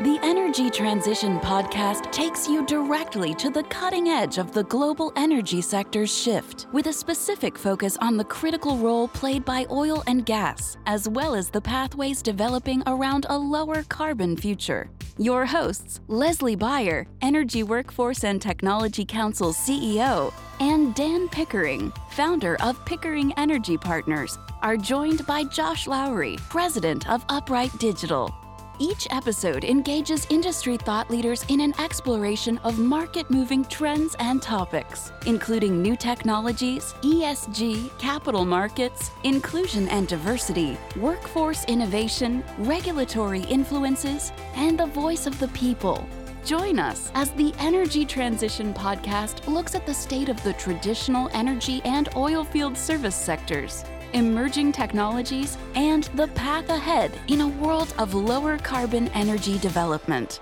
[0.00, 5.60] The Energy Transition Podcast takes you directly to the cutting edge of the global energy
[5.60, 10.76] sector's shift, with a specific focus on the critical role played by oil and gas,
[10.86, 14.88] as well as the pathways developing around a lower carbon future.
[15.16, 22.84] Your hosts, Leslie Beyer, Energy Workforce and Technology Council CEO, and Dan Pickering, founder of
[22.84, 28.32] Pickering Energy Partners, are joined by Josh Lowrey, president of Upright Digital.
[28.80, 35.10] Each episode engages industry thought leaders in an exploration of market moving trends and topics,
[35.26, 44.86] including new technologies, ESG, capital markets, inclusion and diversity, workforce innovation, regulatory influences, and the
[44.86, 46.08] voice of the people.
[46.44, 51.82] Join us as the Energy Transition Podcast looks at the state of the traditional energy
[51.84, 58.14] and oil field service sectors emerging technologies, and the path ahead in a world of
[58.14, 60.40] lower carbon energy development.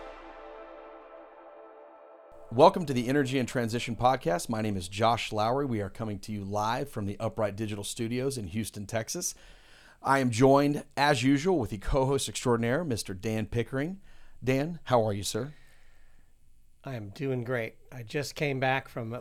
[2.53, 4.49] Welcome to the Energy and Transition Podcast.
[4.49, 5.69] My name is Josh Lowrey.
[5.69, 9.35] We are coming to you live from the Upright Digital Studios in Houston, Texas.
[10.03, 13.21] I am joined, as usual, with the co host extraordinaire, Mr.
[13.21, 13.99] Dan Pickering.
[14.43, 15.55] Dan, how are you, sir?
[16.85, 17.75] I am doing great.
[17.91, 19.13] I just came back from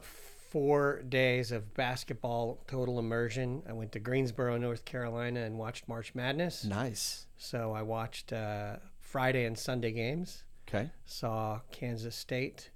[0.55, 3.61] four days of basketball total immersion.
[3.67, 6.63] I went to Greensboro, North Carolina, and watched March Madness.
[6.63, 7.27] Nice.
[7.35, 10.45] So I watched uh, Friday and Sunday games.
[10.65, 10.89] Okay.
[11.03, 12.69] Saw Kansas State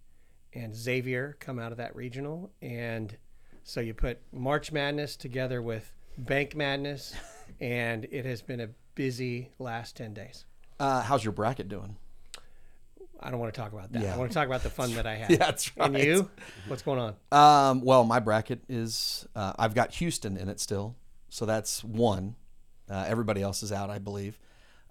[0.54, 3.16] and Xavier come out of that regional, and
[3.64, 7.16] so you put March Madness together with Bank Madness,
[7.62, 10.44] and it has been a busy last ten days.
[10.82, 11.96] Uh, how's your bracket doing?
[13.22, 14.02] I don't want to talk about that.
[14.02, 14.14] Yeah.
[14.14, 15.30] I want to talk about the fun that I had.
[15.30, 16.30] Yeah, that's And you?
[16.68, 17.16] What's going on?
[17.70, 20.96] Um, well, my bracket is uh, I've got Houston in it still,
[21.30, 22.36] so that's one.
[22.90, 24.40] Uh, everybody else is out, I believe.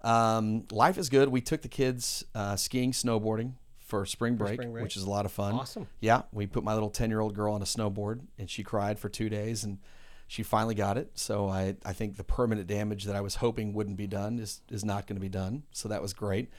[0.05, 1.29] Um, life is good.
[1.29, 4.85] We took the kids uh, skiing, snowboarding for spring break, spring break.
[4.85, 5.55] which is a lot of fun.
[5.55, 5.89] Awesome.
[6.01, 9.29] Yeah, we put my little ten-year-old girl on a snowboard, and she cried for two
[9.29, 9.79] days, and
[10.29, 11.11] she finally got it.
[11.15, 14.61] So I, I think the permanent damage that I was hoping wouldn't be done is
[14.71, 15.65] is not going to be done.
[15.73, 16.51] So that was great.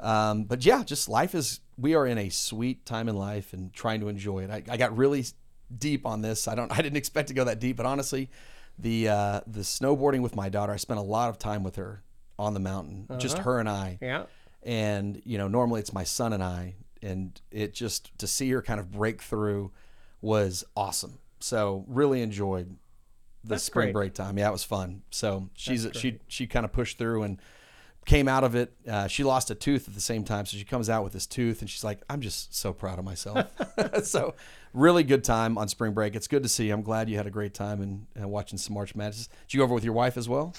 [0.00, 1.60] Um, but yeah, just life is.
[1.76, 4.50] We are in a sweet time in life and trying to enjoy it.
[4.50, 5.24] I, I got really
[5.76, 6.48] deep on this.
[6.48, 6.70] I don't.
[6.76, 8.30] I didn't expect to go that deep, but honestly,
[8.78, 10.72] the uh, the snowboarding with my daughter.
[10.72, 12.02] I spent a lot of time with her
[12.38, 13.98] on the mountain, just her and I.
[14.00, 14.24] Yeah.
[14.62, 18.62] And you know, normally it's my son and I, and it just to see her
[18.62, 19.72] kind of break through
[20.20, 21.18] was awesome.
[21.40, 22.76] So really enjoyed
[23.42, 23.92] the That's spring great.
[23.92, 24.38] break time.
[24.38, 25.02] Yeah, it was fun.
[25.10, 27.40] So she's she she kind of pushed through and
[28.06, 28.72] came out of it.
[28.88, 31.26] Uh, she lost a tooth at the same time, so she comes out with this
[31.26, 33.46] tooth, and she's like, "I'm just so proud of myself."
[34.04, 34.34] so,
[34.72, 36.14] really good time on spring break.
[36.16, 36.66] It's good to see.
[36.68, 36.74] You.
[36.74, 39.28] I'm glad you had a great time and, and watching some March Madness.
[39.28, 40.54] Did you go over with your wife as well?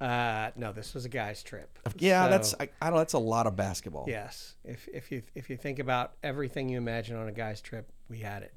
[0.00, 1.78] Uh, no, this was a guy's trip.
[1.96, 2.98] Yeah, So, that's I, I don't.
[2.98, 4.04] That's a lot of basketball.
[4.08, 4.54] yes.
[4.64, 8.18] If if you if you think about everything you imagine on a guy's trip, we
[8.18, 8.54] had it: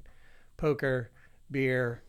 [0.56, 1.10] poker,
[1.50, 2.02] beer,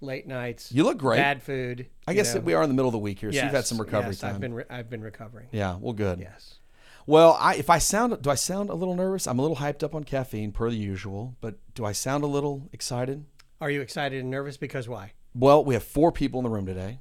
[0.00, 0.72] late nights.
[0.72, 1.18] You look great.
[1.18, 1.86] Bad food.
[2.06, 2.40] I guess know.
[2.40, 4.20] we are in the middle of the week here, so you've had some recovery yes,
[4.20, 4.34] time.
[4.34, 5.48] I've been re- I've been recovering.
[5.52, 6.20] yeah, well, good.
[6.20, 6.58] Yes.
[7.06, 9.26] Well, I if I sound do I sound a little nervous?
[9.26, 12.26] I'm a little hyped up on caffeine per the usual, but do I sound a
[12.26, 13.24] little excited?
[13.60, 14.56] Are you excited and nervous?
[14.56, 15.12] Because why?
[15.34, 17.00] Well, we have four people in the room today,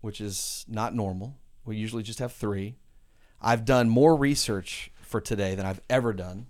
[0.00, 1.36] which is not normal.
[1.64, 2.76] We usually just have three.
[3.40, 6.46] I've done more research for today than I've ever done.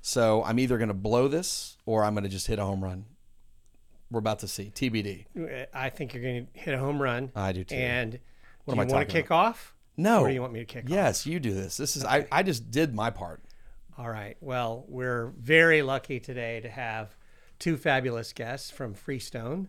[0.00, 2.82] So I'm either going to blow this or I'm going to just hit a home
[2.82, 3.04] run.
[4.12, 4.70] We're about to see.
[4.74, 5.68] TBD.
[5.74, 7.32] I think you're going to hit a home run.
[7.34, 7.74] I do too.
[7.74, 8.18] And
[8.64, 9.74] What do am you I want to kick off?
[9.96, 10.20] No.
[10.20, 10.90] Or do you want me to kick off?
[10.90, 11.76] Yes, you do this.
[11.76, 13.42] This is I, I just did my part.
[13.98, 14.36] All right.
[14.40, 17.16] Well, we're very lucky today to have
[17.58, 19.68] two fabulous guests from Freestone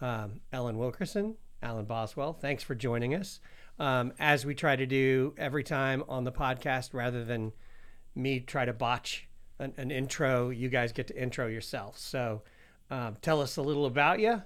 [0.00, 2.32] um, Ellen Wilkirson, Alan Boswell.
[2.34, 3.40] Thanks for joining us.
[3.78, 7.52] Um, as we try to do every time on the podcast, rather than
[8.14, 11.98] me try to botch an, an intro, you guys get to intro yourself.
[11.98, 12.42] So
[12.90, 14.42] um, tell us a little about you.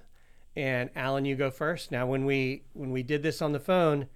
[0.55, 1.91] And Alan, you go first.
[1.91, 4.07] Now, when we when we did this on the phone,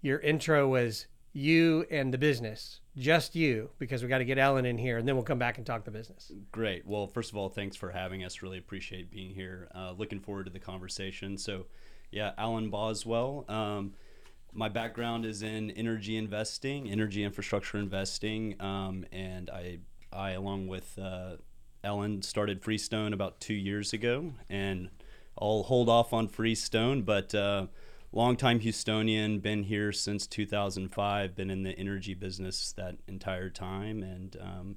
[0.00, 4.66] your intro was you and the business, just you, because we got to get Ellen
[4.66, 6.30] in here, and then we'll come back and talk the business.
[6.52, 6.86] Great.
[6.86, 8.42] Well, first of all, thanks for having us.
[8.42, 9.68] Really appreciate being here.
[9.74, 11.38] Uh, looking forward to the conversation.
[11.38, 11.66] So,
[12.10, 13.44] yeah, Alan Boswell.
[13.48, 13.94] Um,
[14.52, 19.78] my background is in energy investing, energy infrastructure investing, um, and I,
[20.12, 21.36] I along with uh,
[21.84, 24.90] Ellen, started Freestone about two years ago, and
[25.40, 27.34] I'll hold off on Freestone, but.
[27.34, 27.66] Uh,
[28.12, 34.36] longtime Houstonian, been here since 2005, been in the energy business that entire time, and
[34.40, 34.76] um,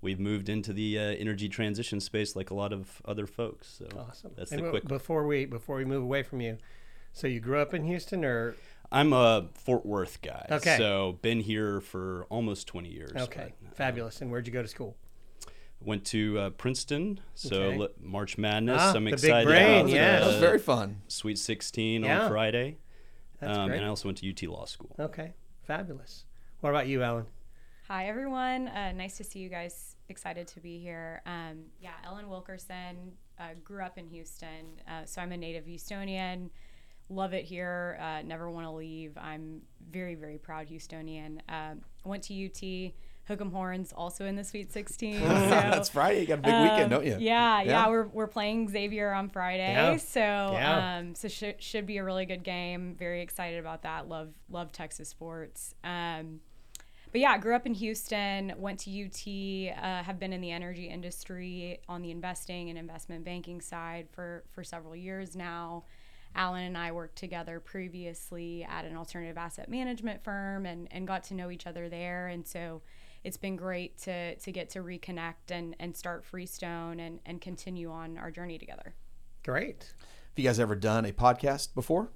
[0.00, 3.66] we've moved into the uh, energy transition space like a lot of other folks.
[3.78, 4.32] So Awesome.
[4.36, 4.86] that's And the quick.
[4.86, 6.58] Before we before we move away from you,
[7.12, 8.54] so you grew up in Houston, or
[8.92, 10.46] I'm a Fort Worth guy.
[10.50, 10.76] Okay.
[10.78, 13.12] So been here for almost 20 years.
[13.16, 14.20] Okay, but, uh, fabulous.
[14.20, 14.96] And where'd you go to school?
[15.86, 17.20] Went to uh, Princeton.
[17.34, 17.78] So Okay.
[17.78, 18.76] li- March Madness.
[18.80, 20.20] Ah, I'm the big excited brain, about yes.
[20.20, 21.02] That was the very fun.
[21.06, 22.22] Sweet 16 Yeah.
[22.24, 22.78] on Friday.
[23.40, 23.76] That's Um, great.
[23.76, 24.96] and I also went to UT Law School.
[24.98, 26.24] Okay, fabulous.
[26.60, 27.26] What about you, Ellen?
[27.86, 28.66] Hi, everyone.
[28.66, 29.94] Uh, nice to see you guys.
[30.08, 31.22] Excited to be here.
[31.24, 36.50] Um, yeah, Ellen Wilkirson uh, grew up in Houston, uh, so I'm a native Houstonian.
[37.08, 37.96] Love it here.
[38.00, 39.16] Uh, never want to leave.
[39.16, 41.38] I'm very, very proud Houstonian.
[41.48, 42.92] Um went to UT.
[43.28, 45.20] Hook'em Horns also in the Sweet 16.
[45.20, 46.20] So, That's Friday.
[46.20, 47.16] You got a big weekend, um, don't you?
[47.18, 47.88] Yeah, yeah, Yeah.
[47.88, 49.96] we're, we're playing Xavier on Friday, Yeah.
[49.96, 50.98] so Yeah.
[50.98, 52.94] um, so should should be a really good game.
[52.98, 54.08] Very excited about that.
[54.08, 55.74] Love love Texas sports.
[55.82, 56.40] Um,
[57.12, 58.52] but yeah, grew up in Houston.
[58.58, 59.76] Went to UT.
[59.82, 64.44] Uh, have been in the energy industry on the investing and investment banking side for
[64.52, 65.84] for several years now.
[66.34, 71.24] Alan and I worked together previously at an alternative asset management firm and, and got
[71.24, 72.26] to know each other there.
[72.26, 72.82] And so
[73.26, 77.90] it's been great to, to get to reconnect and, and start Freestone and, and continue
[77.90, 78.94] on our journey together.
[79.44, 79.92] Great.
[79.98, 82.08] Have you guys ever done a podcast before?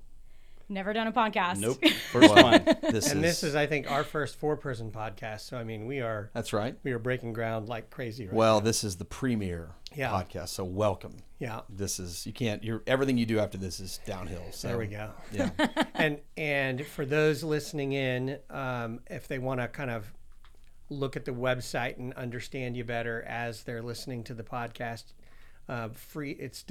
[0.69, 1.59] Never done a podcast.
[1.59, 1.85] Nope.
[2.13, 2.65] First one.
[2.93, 5.41] This And is, this is, I think, our first four-person podcast.
[5.41, 6.77] So I mean, we are that's right.
[6.85, 8.27] we are breaking ground like crazy.
[8.27, 8.65] Right Well, now.
[8.67, 10.11] this is the premiere Yeah.
[10.11, 11.17] podcast, so welcome.
[11.41, 11.63] yeah.
[11.69, 12.63] This is you can't.
[12.63, 14.45] You're everything you do after this is downhill.
[14.53, 15.11] So There we go.
[15.33, 15.51] Yeah,
[15.95, 20.13] and and for those listening in, um, if they want to kind of
[20.91, 25.05] look at the website and understand you better as they're listening to the podcast,
[25.69, 26.63] uh, free it's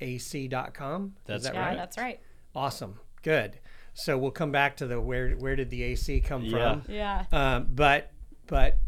[0.00, 1.14] www.freestoneac.com.
[1.26, 1.76] That's Is that Yeah, right?
[1.76, 2.20] that's right.
[2.54, 3.00] Awesome.
[3.22, 3.58] Good.
[3.94, 6.50] So we'll come back to the where where did the AC come Yeah.
[6.80, 6.92] from?
[6.92, 7.24] Yeah.
[7.32, 8.10] Um, but
[8.46, 8.78] but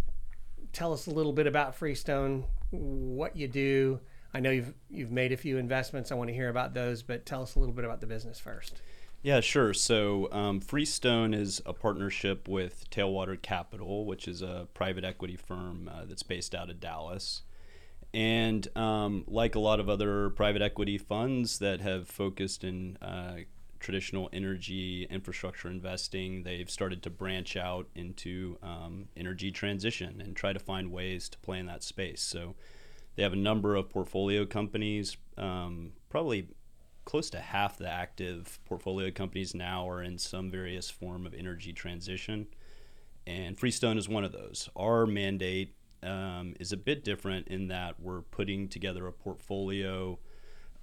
[0.72, 4.00] tell us a little bit about Freestone, what you do.
[4.34, 6.10] I know you've you've made a few investments.
[6.12, 8.38] I want to hear about those, but tell us a little bit about the business
[8.38, 8.82] first.
[9.22, 9.74] Yeah, sure.
[9.74, 15.90] So um, Freestone is a partnership with Tailwater Capital, which is a private equity firm
[15.92, 17.42] uh, that's based out of Dallas.
[18.14, 23.38] And um, like a lot of other private equity funds that have focused in uh,
[23.80, 30.52] traditional energy infrastructure investing, they've started to branch out into um, energy transition and try
[30.52, 32.22] to find ways to play in that space.
[32.22, 32.54] So
[33.16, 36.48] they have a number of portfolio companies, um, probably
[37.06, 41.72] close to half the active portfolio companies now are in some various form of energy
[41.72, 42.46] transition.
[43.26, 44.68] And Freestone is one of those.
[44.76, 50.18] Our mandate um, is a bit different in that we're putting together a portfolio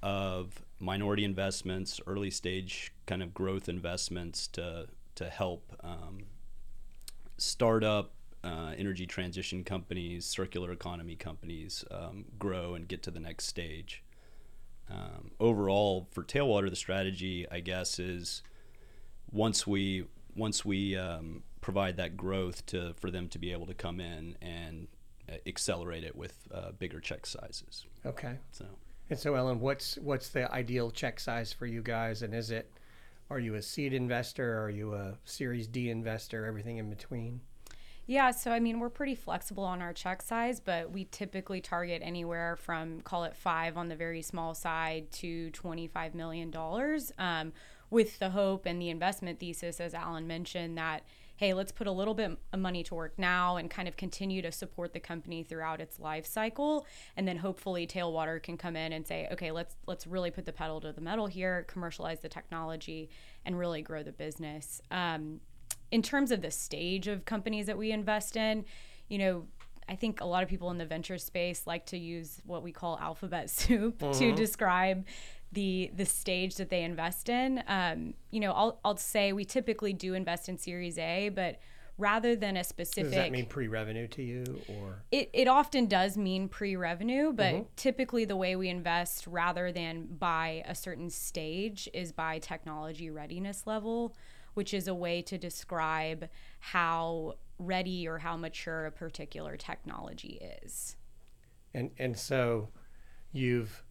[0.01, 6.19] of minority investments, early stage kind of growth investments to, to help um,
[7.37, 13.45] startup uh, energy transition companies, circular economy companies um, grow and get to the next
[13.45, 14.03] stage.
[14.89, 18.43] Um, overall, for Tailwater, the strategy, I guess, is
[19.31, 23.73] once we once we um, provide that growth to for them to be able to
[23.73, 24.87] come in and
[25.29, 27.85] uh, accelerate it with uh, bigger check sizes.
[28.05, 28.37] Okay.
[28.51, 28.65] So.
[29.09, 32.21] And so, Ellen, what's what's the ideal check size for you guys?
[32.21, 32.71] And is it,
[33.29, 34.61] are you a seed investor?
[34.61, 36.45] Are you a Series D investor?
[36.45, 37.41] Everything in between?
[38.05, 42.01] Yeah, so I mean, we're pretty flexible on our check size, but we typically target
[42.03, 46.53] anywhere from call it five on the very small side to $25 million
[47.17, 47.53] um,
[47.89, 51.03] with the hope and the investment thesis, as Alan mentioned, that
[51.37, 54.41] hey, let's put a little bit of money to work now and kind of continue
[54.41, 56.85] to support the company throughout its life cycle.
[57.17, 60.53] And then hopefully Tailwater can come in and say, okay, let's let's really put the
[60.53, 63.09] pedal to the metal here, commercialize the technology,
[63.45, 64.81] and really grow the business.
[64.91, 65.39] Um,
[65.93, 68.65] in terms of the stage of companies that we invest in,
[69.09, 69.45] you know,
[69.87, 72.71] I think a lot of people in the venture space like to use what we
[72.71, 75.05] call alphabet soup to describe
[75.51, 77.63] the the stage that they invest in.
[77.67, 81.59] Um, you know, I'll I'll say we typically do invest in Series A, but
[81.99, 85.03] rather than a specific Does that mean pre-revenue to you, or?
[85.11, 90.63] It, it often does mean pre-revenue but typically the way we invest rather than by
[90.65, 94.15] a certain stage is by technology readiness level
[94.53, 96.29] which is a way to describe
[96.59, 100.95] how ready or how mature a particular technology is
[101.73, 102.69] and and so
[103.31, 103.83] you've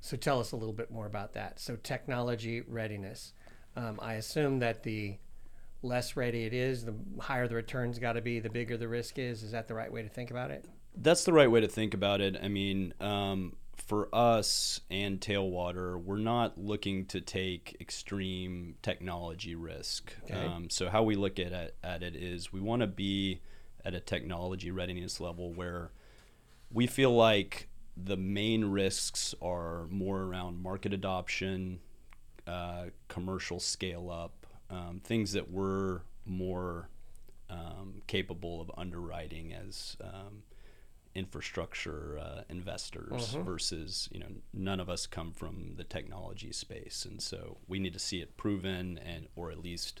[0.00, 1.58] so tell us a little bit more about that.
[1.58, 3.32] So technology readiness.
[3.76, 5.18] Um, I assume that the
[5.82, 9.18] less ready it is, the higher the returns got to be, the bigger the risk
[9.18, 9.42] is.
[9.42, 10.64] Is that the right way to think about it?
[10.96, 12.36] That's the right way to think about it.
[12.42, 20.12] I mean, um, for us and Tailwater, we're not looking to take extreme technology risk.
[20.24, 20.34] Okay.
[20.34, 23.40] Um, so how we look at it, at it is we want to be
[23.84, 25.90] at a technology readiness level where
[26.70, 31.80] we feel like the main risks are more around market adoption,
[32.46, 36.88] uh, commercial scale up, um, things that we're more
[37.50, 40.42] um, capable of underwriting as um,
[41.18, 47.20] infrastructure uh, investors versus you know none of us come from the technology space, and
[47.20, 50.00] so we need to see it proven and or at least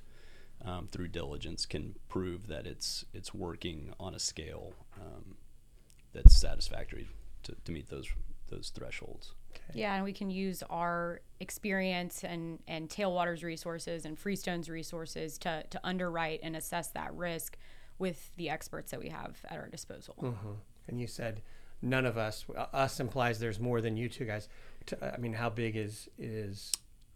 [0.64, 5.36] um, through diligence can prove that it's it's working on a scale um,
[6.12, 7.08] that's satisfactory
[7.42, 8.08] to, to meet those
[8.48, 9.34] those thresholds.
[9.74, 15.64] Yeah, and we can use our experience and and Tailwater's resources and Freestone's resources to
[15.70, 17.58] to underwrite and assess that risk
[17.98, 20.14] with the experts that we have at our disposal.
[20.88, 21.42] And you said
[21.82, 22.44] none of us.
[22.56, 24.48] uh, Us implies there's more than you two guys.
[25.02, 26.72] i mean, how big is is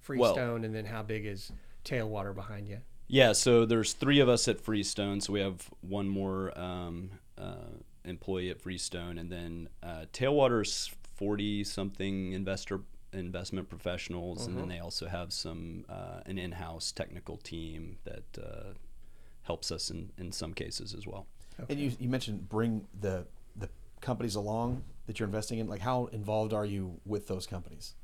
[0.08, 1.52] Well- Freestone, and then how big is
[1.84, 2.78] Tailwater behind you?
[3.08, 7.72] Yeah, so there's three of us at Freestone, so we have one more um, uh,
[8.04, 12.80] employee at Freestone, and then uh, Tailwater's forty something investor
[13.12, 18.72] investment professionals, and then they also have some uh, an in-house technical team that uh,
[19.42, 21.26] helps us in in some cases as well.
[21.68, 23.41] And you, you mentioned bring the the
[24.02, 25.68] companies along that you're investing in.
[25.68, 27.94] Like, how involved are you with those companies?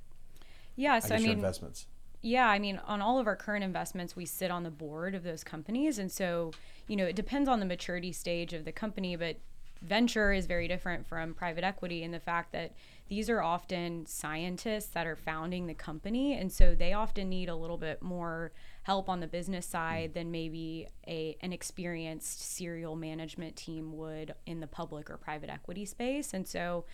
[0.76, 1.86] Yeah, I so I your mean, investments.
[2.22, 5.22] Yeah, I mean, on all of our current investments, we sit on the board of
[5.22, 5.98] those companies.
[5.98, 6.52] And so,
[6.86, 9.36] you know, it depends on the maturity stage of the company, but
[9.82, 12.72] venture is very different from private equity in the fact that
[13.08, 16.34] these are often scientists that are founding the company.
[16.34, 20.30] And so they often need a little bit more help on the business side than
[20.30, 26.34] maybe a an experienced serial management team would in the public or private equity space.
[26.34, 26.84] And so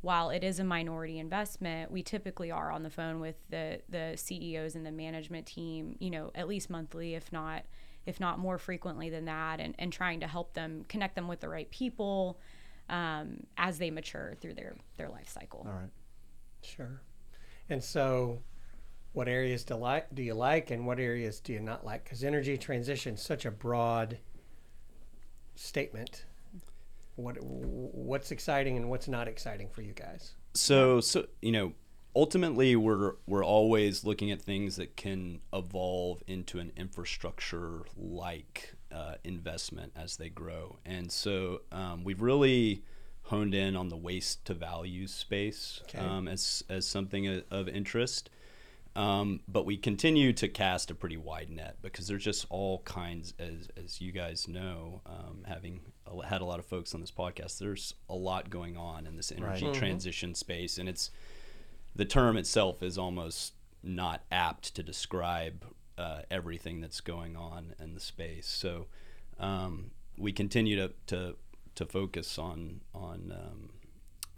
[0.00, 4.12] while it is a minority investment, we typically are on the phone with the the
[4.16, 7.64] CEOs and the management team, you know, at least monthly, if not
[8.08, 11.40] if not more frequently than that, and, and trying to help them connect them with
[11.40, 12.40] the right people
[12.88, 15.66] um, as they mature through their their life cycle.
[15.68, 15.90] All right.
[16.62, 17.02] Sure.
[17.68, 18.40] And so,
[19.12, 22.04] what areas do like do you like, and what areas do you not like?
[22.04, 24.18] Because energy transition is such a broad
[25.54, 26.24] statement.
[27.16, 30.32] What what's exciting and what's not exciting for you guys?
[30.54, 31.74] So, so you know,
[32.18, 39.14] ultimately, we're we're always looking at things that can evolve into an infrastructure like uh,
[39.24, 42.82] investment as they grow, and so um, we've really
[43.24, 45.98] honed in on the waste to value space Okay.
[45.98, 48.30] um, as as something of, interest.
[48.96, 53.32] Um, but we continue to cast a pretty wide net because there's just all kinds,
[53.38, 55.82] as, as you guys know, um, having
[56.26, 59.30] had a lot of folks on this podcast, there's a lot going on in this
[59.30, 59.74] energy Right.
[59.74, 60.78] transition space.
[60.78, 61.12] And it's
[61.94, 65.64] the term itself is almost not apt to describe
[65.96, 68.46] uh, everything that's going on in the space.
[68.46, 68.86] So
[69.38, 71.36] um, we continue to, to,
[71.74, 73.70] to focus on, on um,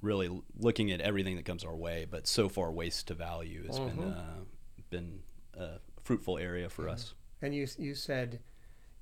[0.03, 2.07] really looking at everything that comes our way.
[2.11, 4.41] But so far, waste to value has been uh,
[4.91, 5.21] been
[5.55, 7.15] a fruitful area for us.
[7.43, 8.41] And you you said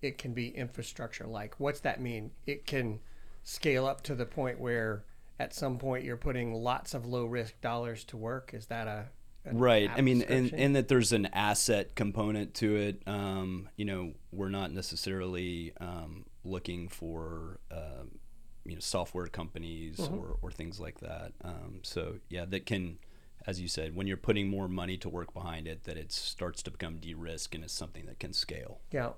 [0.02, 1.58] it can be infrastructure like.
[1.58, 2.30] What's that mean?
[2.46, 3.00] It can
[3.42, 5.04] scale up to the point where
[5.38, 8.52] at some point you're putting lots of low risk dollars to work.
[8.54, 9.06] Is that a
[9.50, 9.90] Right.
[9.94, 10.58] I mean, and, description?
[10.58, 13.02] and that there's an asset component to it.
[13.06, 18.18] Um, you know, we're not necessarily um, looking for, um,
[18.64, 21.32] you know, software companies or, or things like that.
[21.42, 22.98] Um, so, yeah, that can,
[23.46, 26.62] as you said, when you're putting more money to work behind it, that it starts
[26.64, 28.80] to become de risk and is something that can scale.
[28.90, 29.10] yeah.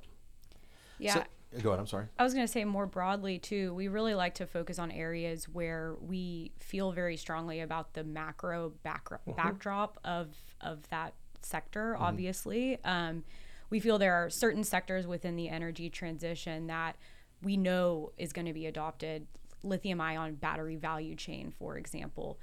[0.99, 1.15] Yeah.
[1.15, 1.25] So,
[1.63, 1.81] go ahead.
[1.81, 2.07] I'm sorry.
[2.19, 3.75] I was going to say more broadly too.
[3.75, 8.73] We really like to focus on areas where we feel very strongly about the macro
[8.83, 10.29] backdrop backdrop of
[10.61, 11.97] of that sector.
[11.99, 13.25] Obviously, um,
[13.71, 16.97] we feel there are certain sectors within the energy transition that
[17.43, 19.27] we know is going to be adopted.
[19.63, 22.39] Lithium ion battery value chain, for example.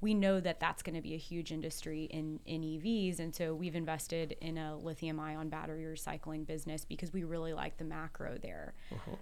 [0.00, 3.18] We know that that's going to be a huge industry in, in EVs.
[3.18, 7.76] And so we've invested in a lithium ion battery recycling business because we really like
[7.76, 8.74] the macro there.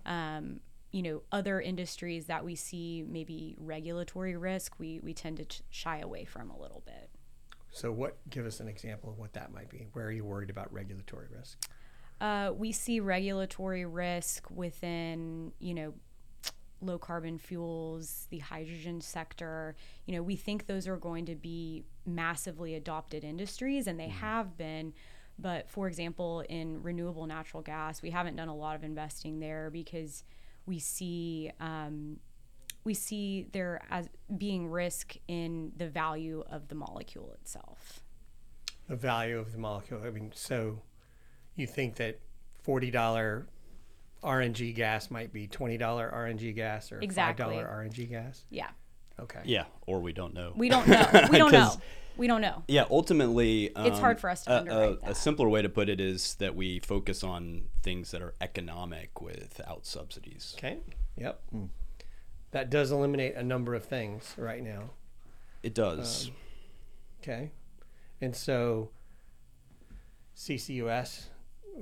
[0.07, 5.45] Um, you know, other industries that we see maybe regulatory risk, we, we tend to
[5.45, 7.11] ch- shy away from a little bit.
[7.71, 8.17] So what?
[8.31, 9.87] Give us an example of what that might be.
[9.93, 11.59] Where are you worried about regulatory risk?
[12.21, 15.95] Uh, we see regulatory risk within, you know,
[16.81, 19.75] low carbon fuels, the hydrogen sector.
[20.07, 24.57] You know, we think those are going to be massively adopted industries, and they have
[24.57, 24.95] been.
[25.39, 29.71] But for example, in renewable natural gas, we haven't done a lot of investing there
[29.71, 30.25] because
[30.67, 32.19] we see um,
[32.85, 38.01] we see there as being risk in the value of the molecule itself.
[38.89, 40.01] The value of the molecule.
[40.05, 40.81] I mean, so
[41.55, 42.21] you think that
[42.63, 43.47] forty dollar
[44.23, 47.45] RNG gas might be twenty dollar RNG gas or Exactly.
[47.45, 48.45] five dollar RNG gas?
[48.51, 48.69] Yeah.
[49.21, 49.41] Okay.
[49.45, 50.53] Yeah, or we don't know.
[50.57, 51.03] We don't know.
[51.31, 51.67] We don't know.
[51.69, 51.79] 'Cause-
[52.17, 52.65] We don't know.
[52.67, 55.17] Yeah, ultimately, um, It's hard for us to a- underwrite a, a that.
[55.17, 59.87] simpler way to put it is that we focus on things that are economic without
[59.87, 60.55] subsidies.
[60.59, 60.79] Okay.
[61.17, 61.41] Yep.
[62.51, 64.91] That does eliminate a number of things right now.
[65.63, 66.31] It does.
[67.23, 67.51] Okay.
[68.21, 68.91] And so
[70.37, 71.27] CCUS,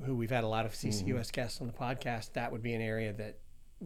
[0.05, 2.83] who we've had a lot of CCUS guests on the podcast, that would be an
[2.83, 3.39] area that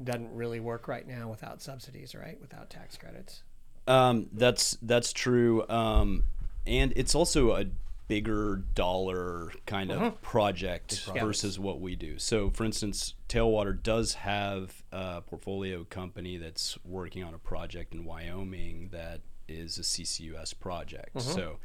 [0.02, 2.40] doesn't really work right now without subsidies, right?
[2.40, 3.42] Without tax credits.
[3.86, 6.24] Um, that's that's true, um,
[6.66, 7.64] and it's also a
[8.06, 12.18] bigger dollar kind of project versus what we do.
[12.18, 18.04] So, for instance, Tailwater does have a portfolio company that's working on a project in
[18.04, 21.20] Wyoming that is a CCUS project.
[21.22, 21.58] So,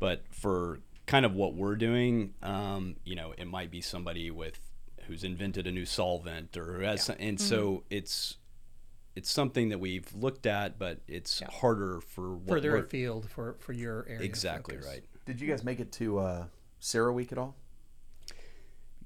[0.00, 4.58] but for kind of what we're doing, um, you know, it might be somebody with
[5.06, 8.36] who's invented a new solvent or who has, some- and so it's
[9.16, 13.54] it's something that we've looked at, but it's harder for what Further we're- afield for,
[13.60, 14.22] for your area.
[14.22, 14.90] Exactly focus.
[14.90, 15.04] right.
[15.24, 16.44] Did you guys make it to uh,
[16.80, 17.54] CERAWeek at all?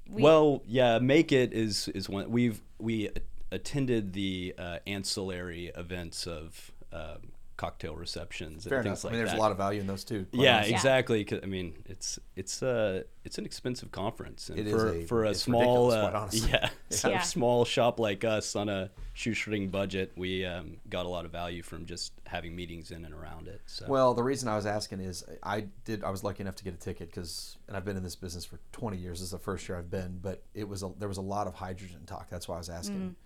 [0.08, 3.10] We- well, yeah, make it is is one we've we
[3.52, 7.16] attended the uh, ancillary events of uh,
[7.58, 9.04] cocktail receptions and Fair things enough.
[9.04, 9.38] like I mean, there's that.
[9.38, 10.24] a lot of value in those too.
[10.32, 10.74] quite yeah, honestly.
[10.74, 11.24] exactly.
[11.24, 15.02] 'cause, I mean, it's it's uh it's an expensive conference, and It is for a-
[15.02, 16.48] for a it's small uh, honestly.
[16.52, 16.70] yeah,
[17.04, 17.20] Yeah.
[17.20, 21.32] a small shop like us on a shoestring budget, we um, got a lot of
[21.32, 23.60] value from just having meetings in and around it.
[23.66, 26.64] So Well, the reason I was asking is I did I was lucky enough to
[26.64, 29.18] get a ticket because and I've been in this business for 20 years.
[29.18, 31.48] This is the first year I've been, but it was a, there was a lot
[31.48, 32.30] of hydrogen talk.
[32.30, 33.16] That's why I was asking.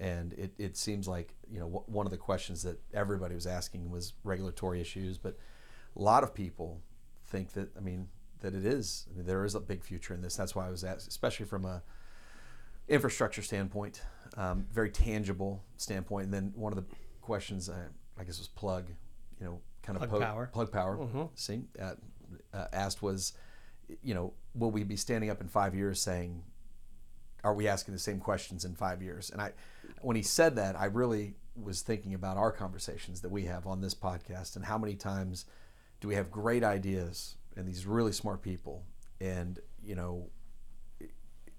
[0.00, 3.46] And it, it seems like you know w- one of the questions that everybody was
[3.46, 5.36] asking was regulatory issues, but
[5.96, 6.80] a lot of people
[7.26, 8.08] think that I mean
[8.40, 10.36] that it is I mean, there is a big future in this.
[10.36, 11.82] That's why I was asked, especially from a
[12.88, 14.02] infrastructure standpoint,
[14.36, 16.26] um, very tangible standpoint.
[16.26, 16.84] And then one of the
[17.20, 17.88] questions, uh,
[18.18, 18.88] I guess, was plug,
[19.38, 20.50] you know, kind of Plug Power.
[20.52, 20.96] Plug power.
[21.34, 21.94] See, uh,
[22.52, 23.32] uh, asked was,
[24.02, 26.42] you know, will we be standing up in five years saying,
[27.44, 29.30] are we asking the same questions in five years?
[29.30, 29.52] And I,
[30.02, 33.80] when he said that, I really was thinking about our conversations that we have on
[33.80, 35.44] this podcast and how many times
[36.00, 38.84] do we have great ideas and these really smart people?
[39.20, 40.30] And you know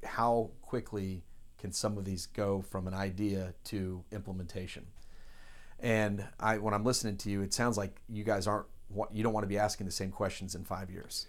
[0.03, 1.23] how quickly
[1.57, 4.87] can some of these go from an idea to implementation?
[5.81, 8.65] And i when i'm listening to you it sounds like you guys aren't
[9.13, 11.27] you don't want to be asking the same questions in five years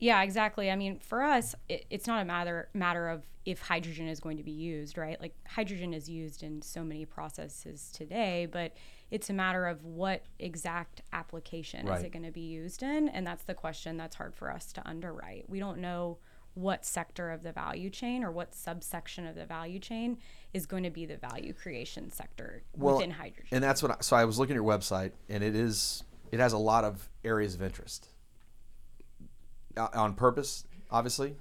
[0.00, 0.70] Yeah, exactly.
[0.70, 4.36] I mean, for us, it, it's not a matter matter of if hydrogen is going
[4.36, 5.20] to be used, right?
[5.20, 8.74] Like hydrogen is used in so many processes today, but
[9.10, 13.26] it's a matter of what exact application is it going to be used in, and
[13.26, 15.48] that's the question that's hard for us to underwrite.
[15.48, 16.18] We don't know
[16.54, 20.18] what sector of the value chain or what subsection of the value chain
[20.52, 23.48] is going to be the value creation sector within hydrogen.
[23.52, 26.40] and that's what I, so i was looking at your website and it is it
[26.40, 28.08] has a lot of areas of interest
[29.76, 31.36] on purpose obviously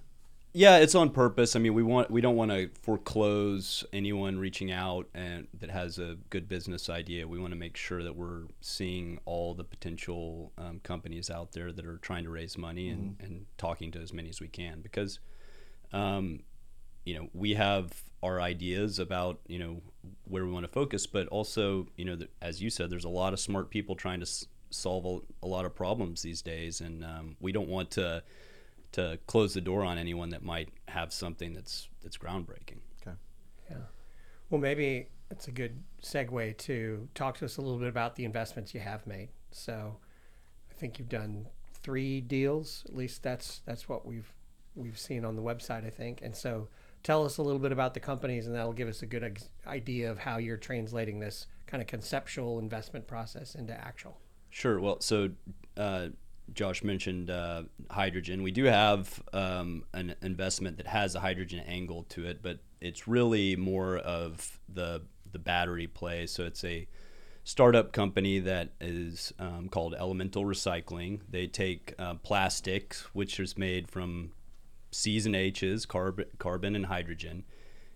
[0.51, 1.55] Yeah, it's on purpose.
[1.55, 5.99] I mean, we want we don't want to foreclose anyone reaching out and that has
[5.99, 7.27] a good business idea.
[7.27, 11.71] We want to make sure that we're seeing all the potential um, companies out there
[11.71, 14.81] that are trying to raise money and, and talking to as many as we can
[14.81, 15.19] because,
[15.93, 16.41] um,
[17.05, 17.91] you know, we have
[18.23, 19.81] our ideas about you know
[20.25, 23.09] where we want to focus, but also you know, th- as you said, there's a
[23.09, 26.81] lot of smart people trying to s- solve a, a lot of problems these days,
[26.81, 28.23] and um, we don't want to
[28.91, 32.79] to close the door on anyone that might have something that's that's groundbreaking.
[33.01, 33.17] okay
[33.69, 33.77] Yeah.
[34.49, 38.25] Well, maybe it's a good segue to talk to us a little bit about the
[38.25, 39.29] investments you have made.
[39.51, 39.97] So,
[40.71, 42.83] I think you've done three deals.
[42.87, 44.31] At least that's that's what we've
[44.75, 45.85] we've seen on the website.
[45.85, 46.21] I think.
[46.21, 46.67] And so,
[47.03, 49.49] tell us a little bit about the companies, and that'll give us a good ex-
[49.67, 54.17] idea of how you're translating this kind of conceptual investment process into actual.
[54.49, 54.79] Sure.
[54.79, 55.29] Well, so
[55.77, 56.09] uh,
[56.53, 58.43] Josh mentioned uh, hydrogen.
[58.43, 63.07] We do have um, an investment that has a hydrogen angle to it, but it's
[63.07, 66.25] really more of the the battery play.
[66.25, 66.87] So it's a
[67.43, 71.21] startup company that is um, called Elemental Recycling.
[71.29, 74.31] They take uh, plastic, which is made from
[74.91, 77.43] C's and H's, carbon, carbon and hydrogen,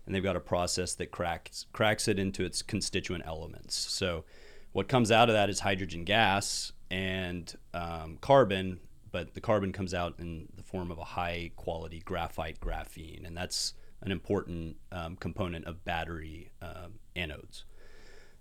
[0.06, 3.74] and they've got a process that cracks cracks it into its constituent elements.
[3.74, 4.24] So,
[4.74, 8.80] what comes out of that is hydrogen gas and um, carbon,
[9.12, 13.36] but the carbon comes out in the form of a high quality graphite graphene, and
[13.36, 17.62] that's an important um, component of battery um, anodes.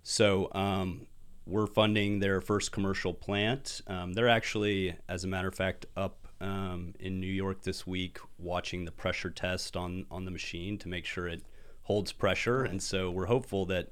[0.01, 1.05] So um,
[1.45, 3.81] we're funding their first commercial plant.
[3.85, 8.17] Um, they're actually, as a matter of fact, up um, in New York this week
[8.39, 11.43] watching the pressure test on on the machine to make sure it
[11.83, 12.63] holds pressure.
[12.63, 13.91] And so we're hopeful that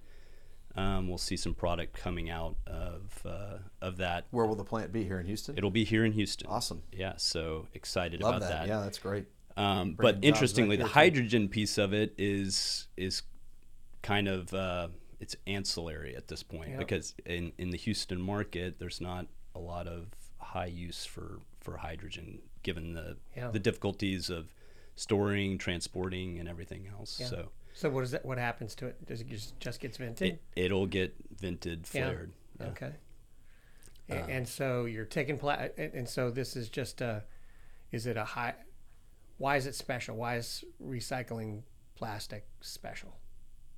[0.76, 4.26] Um, we'll see some product coming out of uh, of that.
[4.32, 5.58] Where will the plant be here in Houston?
[5.58, 6.48] It'll be here in Houston.
[6.48, 6.84] Awesome.
[6.94, 8.60] Yeah, so excited Love about that.
[8.62, 8.68] that.
[8.68, 9.26] Yeah, that's great.
[9.58, 10.94] Um, but interestingly, the here, too.
[10.94, 13.24] hydrogen piece of it is is
[14.02, 14.88] kind of uh,
[15.20, 16.78] it's ancillary at this point Yeah.
[16.78, 20.08] because in in the Houston market, there's not a lot of
[20.40, 23.52] high use for for hydrogen given the Yeah.
[23.52, 24.54] the difficulties of
[24.96, 27.20] storing, transporting, and everything else.
[27.20, 27.28] Yeah.
[27.28, 28.26] So So what is that?
[28.26, 29.06] What happens to it?
[29.06, 30.28] Does it just just gets vented?
[30.34, 32.06] it, it'll get vented, Yeah.
[32.10, 32.32] flared.
[32.60, 32.68] Yeah.
[32.68, 32.92] Okay.
[34.10, 37.24] A- uh, and so you're taking pla- and, so this is just a,
[37.92, 38.56] is it a high?
[39.38, 40.18] Why is it special?
[40.18, 41.62] Why is recycling
[41.96, 43.16] plastic special?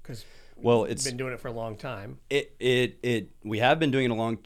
[0.01, 0.25] Because
[0.57, 2.17] Well, we've it's been doing it for a long time.
[2.29, 4.39] it it it we have been doing it a long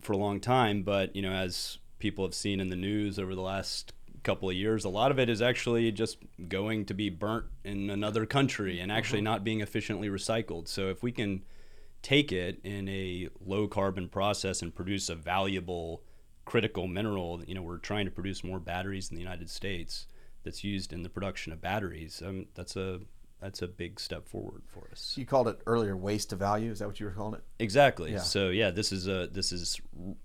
[0.00, 3.34] for a long time but you know as people have seen in the news over
[3.34, 3.92] the last
[4.28, 7.88] couple of years a lot of it is actually just going to be burnt in
[7.88, 11.42] another country and actually not being efficiently recycled so if we can
[12.02, 16.02] take it in a low carbon process and produce a valuable
[16.44, 20.06] critical mineral you know we're trying to produce more batteries in the United States
[20.44, 23.00] that's used in the production of batteries um, that's a
[23.40, 26.70] that's a big step forward for us You called it earlier waste to value.
[26.70, 27.44] Is that what you were calling it?
[27.60, 28.10] Exactly.
[28.10, 28.18] Yeah.
[28.18, 29.80] So yeah, this is a this is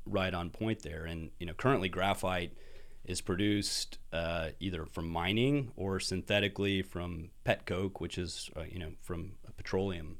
[0.07, 1.05] right on point there.
[1.05, 2.57] And you know, currently graphite
[3.05, 8.79] is produced uh, either from mining or synthetically from pet coke, which is uh, you
[8.79, 10.17] know from a petroleum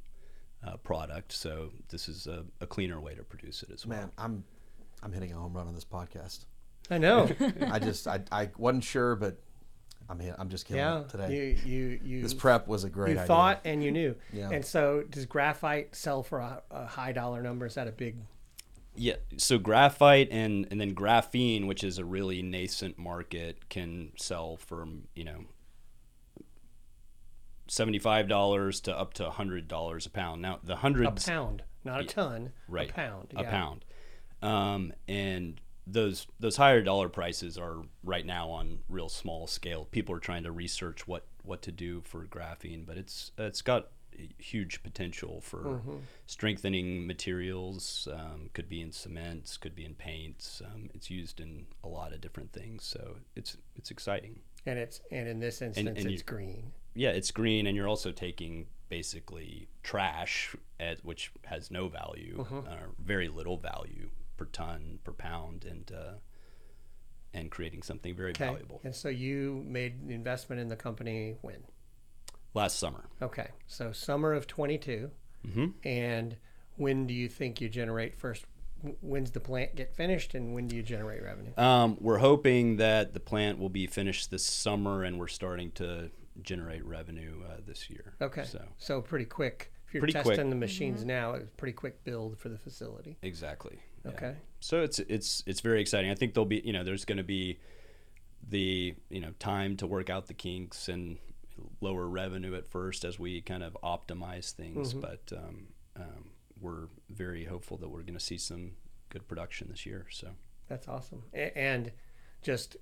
[0.66, 1.32] uh, product.
[1.32, 3.98] So this is a, a cleaner way to produce it as well.
[3.98, 4.44] Man, I'm
[5.02, 6.46] I'm hitting a home run on this podcast.
[6.90, 7.30] I know.
[7.70, 9.38] I just I, I wasn't sure, but
[10.10, 11.02] I'm hit, I'm just killing yeah.
[11.02, 11.58] it today.
[11.64, 12.22] You you you.
[12.22, 13.28] this prep was a great you idea.
[13.28, 14.16] thought and you knew.
[14.32, 14.50] Yeah.
[14.52, 17.66] And so does graphite sell for a, a high dollar number?
[17.66, 18.18] Is that a big?
[18.96, 19.16] Yeah.
[19.38, 24.88] So graphite and and then graphene, which is a really nascent market, can sell for
[25.16, 25.46] you know.
[27.68, 30.42] Seventy-five dollars to up to hundred dollars a pound.
[30.42, 32.52] Now the hundred A pound, not a ton.
[32.68, 33.34] right A pound.
[33.36, 33.86] a pound
[34.42, 40.14] um, and those those higher dollar prices are right now on real small scale people
[40.16, 43.88] are trying to research what what to do for graphene but it's it's got
[44.38, 45.98] huge potential for Mm-hmm.
[46.26, 51.66] strengthening materials um, could be in cements could be in paints um, it's used in
[51.84, 55.88] a lot of different things so it's it's exciting And it's and in this instance
[56.00, 56.72] and it's you- green.
[56.96, 62.68] yeah, it's green, and you're also taking basically trash, at, which has no value, Mm-hmm.
[62.68, 66.14] uh, very little value per ton, per pound, and uh,
[67.34, 68.46] and creating something very Okay.
[68.46, 68.80] valuable.
[68.84, 71.64] And so you made an investment in the company when?
[72.54, 73.48] Last summer, Okay.
[73.68, 75.10] So summer of 22.
[75.48, 75.66] Mm-hmm.
[75.88, 76.38] And
[76.78, 78.46] when do you think you generate first?
[79.02, 81.52] When's the plant get finished, and when do you generate revenue?
[81.58, 86.12] um, we're hoping that the plant will be finished this summer, and we're starting to
[86.42, 88.14] generate revenue uh, this year.
[88.22, 88.44] Okay.
[88.44, 89.72] so So pretty quick.
[89.88, 90.50] If you're Pretty testing quick.
[90.50, 93.18] the machines now, it's pretty quick build for the facility.
[93.22, 93.80] exactly.
[94.04, 94.12] yeah.
[94.12, 94.36] Okay.
[94.60, 96.10] so it's it's it's very exciting.
[96.12, 97.60] I think there'll be you know there's going to be
[98.50, 101.18] the you know time to work out the kinks and
[101.82, 107.46] lower revenue at first as we kind of optimize things, but um, um, we're very
[107.46, 108.72] hopeful that we're going to see some
[109.10, 110.06] good production this year.
[110.12, 110.30] So
[110.68, 111.24] That's awesome.
[111.34, 111.92] And
[112.42, 112.78] just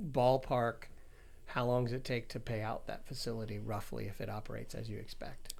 [0.00, 0.84] ballpark,
[1.46, 4.88] how long does it take to pay out that facility roughly if it operates as
[4.88, 5.54] you expect?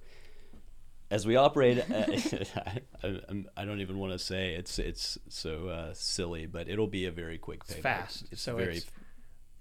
[1.11, 2.05] as we operate, uh,
[2.55, 6.87] I, I, I don't even want to say it's it's so uh, silly, but it'll
[6.87, 7.81] be a very quick payback.
[7.81, 8.85] fast, so very it's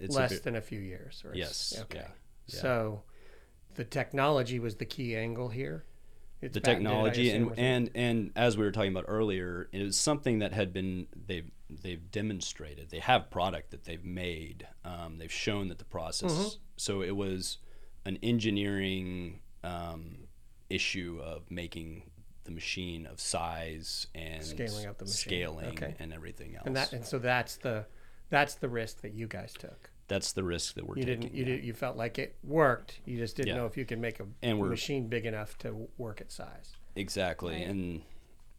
[0.01, 1.23] it's a Less ve- than a few years.
[1.25, 1.99] Or Yes, Okay.
[1.99, 2.09] yeah,
[2.47, 2.61] yeah.
[2.61, 3.03] So
[3.75, 5.85] the technology was the key angle here.
[6.41, 9.97] It's the patented, technology and, and and as we were talking about earlier it was
[9.97, 15.33] something that had been they've they've demonstrated they have product that they've made um, they've
[15.33, 16.49] shown that the process Mm-hmm.
[16.77, 17.59] so it was
[18.05, 20.27] an engineering um,
[20.69, 22.11] issue of making
[22.45, 25.31] the machine of size and Scaling up the machine.
[25.31, 25.95] scaling Okay.
[25.99, 27.87] and everything else and that and so that's the
[28.29, 29.89] that's the risk that you guys took.
[30.09, 31.57] That's the risk that we're You taking didn't you yeah.
[31.57, 33.01] did you felt like it worked.
[33.05, 33.57] You just didn't Yeah.
[33.57, 36.77] know if you could make a And we're- machine big enough to work at size.
[36.97, 37.55] Exactly.
[37.55, 37.67] Right.
[37.69, 38.03] And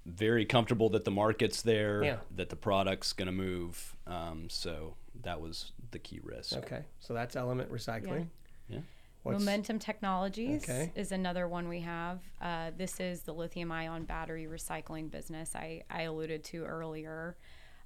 [0.05, 2.17] very comfortable that the market's there, Yeah.
[2.35, 3.95] that the product's going to move.
[4.05, 6.53] Um, so that was the key risk.
[6.57, 6.85] Okay.
[6.99, 8.27] So that's element recycling.
[8.67, 8.79] Yeah.
[9.23, 10.91] What's- Momentum Technologies Okay.
[10.93, 12.21] is another one we have.
[12.39, 17.35] Uh, this is the lithium ion battery recycling business I, I alluded to earlier.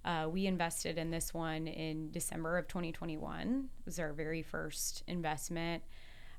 [0.05, 3.69] Uh, we invested in this one in December of 2021.
[3.79, 5.83] It was our very first investment.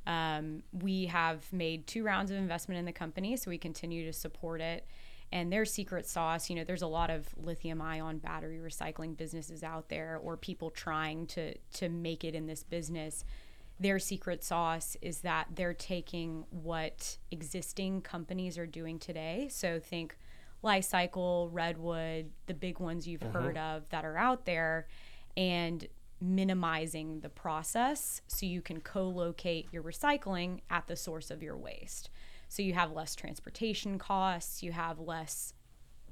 [0.07, 4.13] Um, we have made two rounds of investment in the company, so we continue to
[4.13, 4.87] support it.
[5.33, 9.63] And their secret sauce, you know, there's a lot of lithium ion battery recycling businesses
[9.63, 13.25] out there or people trying to to make it in this business
[13.81, 19.49] their secret sauce is that they're taking what existing companies are doing today.
[19.51, 20.19] So think
[20.63, 24.87] Li-Cycle, Redwood, the big ones you've heard of that are out there,
[25.37, 25.87] and
[26.21, 32.11] minimizing the process so you can co-locate your recycling at the source of your waste.
[32.49, 35.55] So you have less transportation costs, you have less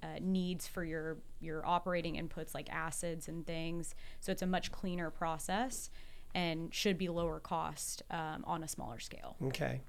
[0.02, 3.94] uh, needs for your your operating inputs like acids and things.
[4.20, 5.90] So it's a much cleaner process
[6.34, 9.36] and should be lower cost um, on a smaller scale.
[9.42, 9.80] Okay.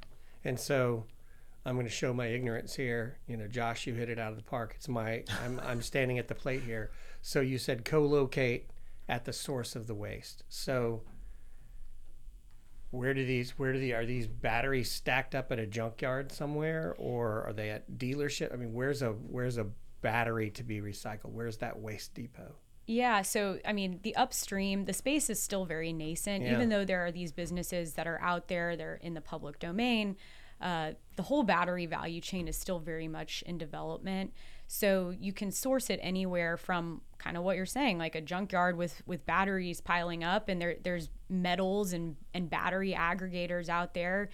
[0.43, 1.05] And so
[1.69, 3.19] I'm going to show my ignorance here.
[3.27, 4.73] You know, Josh, you hit it out of the park.
[4.75, 6.89] It's my, I'm, I'm standing at the plate here.
[7.21, 8.71] So you said co locate
[9.07, 10.43] at the source of the waste.
[10.49, 11.03] So
[12.89, 16.95] where do these, where do the, are these batteries stacked up at a junkyard somewhere
[16.97, 18.51] or are they at dealership?
[18.51, 19.67] I mean, where's a, where's a
[20.01, 21.33] battery to be recycled?
[21.33, 22.55] Where's that waste depot?
[22.87, 26.53] Yeah, so I mean, the upstream, the space is still very nascent, Yeah.
[26.53, 30.17] even though there are these businesses that are out there, they're in the public domain.
[30.61, 34.33] Uh, the whole battery value chain is still very much in development.
[34.67, 38.77] So you can source it anywhere from kind of what you're saying, like a junkyard
[38.77, 44.29] with with batteries piling up, and there there's metals and and battery aggregators out there.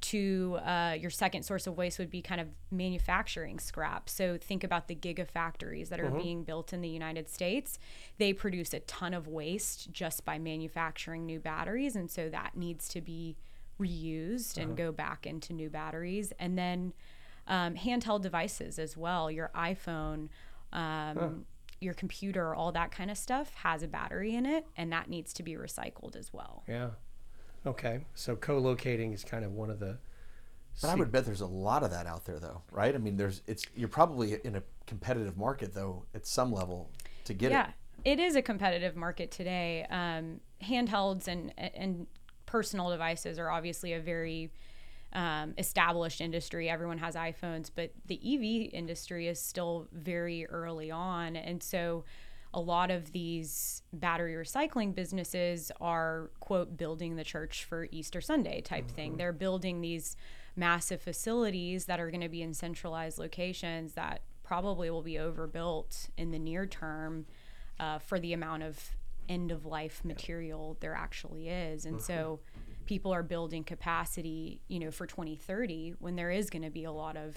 [0.00, 4.08] To uh, your second source of waste would be kind of manufacturing scrap.
[4.08, 7.80] So think about the gigafactories that are being built in the United States.
[8.16, 12.88] They produce a ton of waste just by manufacturing new batteries, and so that needs
[12.90, 13.34] to be
[13.80, 16.32] reused and go back into new batteries.
[16.38, 16.92] And then
[17.46, 19.30] um, handheld devices as well.
[19.30, 20.28] Your iPhone,
[20.72, 21.46] um,
[21.80, 25.32] your computer, all that kind of stuff has a battery in it, and that needs
[25.34, 26.62] to be recycled as well.
[26.68, 26.90] Yeah.
[27.66, 28.04] Okay.
[28.14, 29.98] So co locating is kind of one of the,
[30.80, 32.94] But I would bet there's a lot of that out there, though, right?
[32.94, 36.90] I mean, there's it's you're probably in a competitive market though at some level
[37.24, 37.74] to get yeah, it.
[38.04, 39.86] Yeah, it is a competitive market today.
[39.90, 42.06] Um, handhelds and and
[42.48, 44.50] personal devices are obviously a very
[45.12, 46.70] um, established industry.
[46.70, 52.04] Everyone has iPhones, but the EV industry is still very early on, and so
[52.54, 58.62] a lot of these battery recycling businesses are quote building the church for Easter Sunday
[58.62, 59.18] type thing.
[59.18, 60.16] They're building these
[60.56, 66.08] massive facilities that are going to be in centralized locations that probably will be overbuilt
[66.16, 67.26] in the near term
[67.78, 68.96] uh, for the amount of
[69.28, 71.84] end of life material there actually is.
[71.84, 72.40] And so
[72.86, 76.92] people are building capacity, you know, for 2030 when there is going to be a
[76.92, 77.36] lot of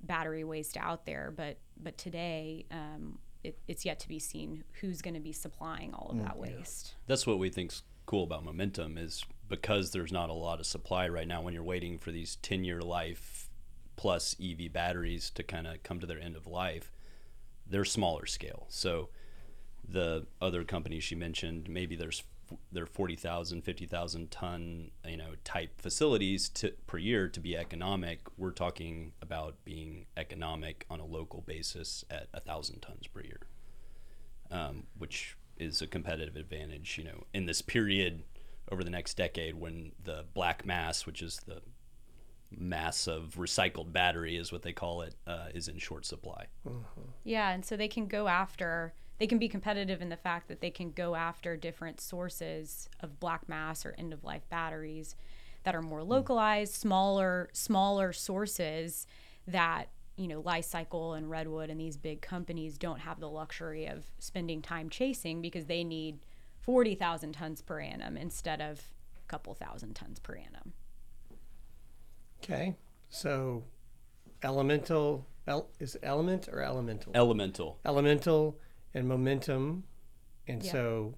[0.00, 1.32] battery waste out there.
[1.34, 5.94] But but today, um, it, it's yet to be seen who's going to be supplying
[5.94, 6.94] all of that waste.
[7.06, 11.08] that's what we think's cool about momentum is because there's not a lot of supply
[11.08, 13.48] right now when you're waiting for these 10 year life
[13.96, 16.92] plus ev batteries to kind of come to their end of life
[17.66, 19.08] they're smaller scale so
[19.88, 22.22] the other companies she mentioned maybe there's
[22.70, 28.50] they're 40,000 50,000 ton you know type facilities to, per year to be economic we're
[28.50, 33.40] talking about being economic on a local basis at a thousand tons per year
[34.50, 38.24] um, which is a competitive advantage, you know, in this period
[38.70, 41.60] over the next decade when the black mass, which is the
[42.50, 46.46] mass of recycled battery, is what they call it, uh, is in short supply.
[47.24, 48.94] Yeah, and so they can go after
[49.24, 53.18] they can be competitive in the fact that they can go after different sources of
[53.20, 55.16] black mass or end of life batteries
[55.62, 56.10] that are more hmm.
[56.10, 59.06] localized, smaller smaller sources
[59.46, 64.04] that you know Li-Cycle and Redwood and these big companies don't have the luxury of
[64.18, 66.18] spending time chasing because they need
[66.60, 68.82] forty thousand tons per annum instead of
[69.16, 70.74] a couple thousand tons per annum.
[72.42, 72.74] Okay.
[73.08, 73.64] So
[74.42, 77.12] elemental, el, is it element or elemental?
[77.14, 77.78] Elemental.
[77.86, 78.58] elemental
[78.94, 79.84] and momentum.
[80.46, 80.72] And Yeah.
[80.72, 81.14] so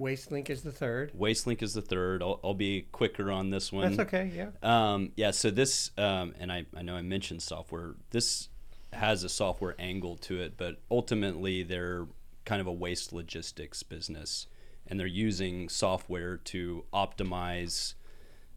[0.00, 1.12] Wastelink is the third.
[1.12, 2.22] Wastelink is the third.
[2.22, 3.94] I'll, I'll be quicker on this one.
[3.94, 4.30] That's okay.
[4.34, 4.50] Yeah.
[4.62, 7.94] Um, yeah, so this, um, and I, I know I mentioned software.
[8.10, 8.48] This
[8.92, 12.06] has a software angle to it, but ultimately they're
[12.44, 14.46] kind of a waste logistics business,
[14.86, 17.94] and they're using software to optimize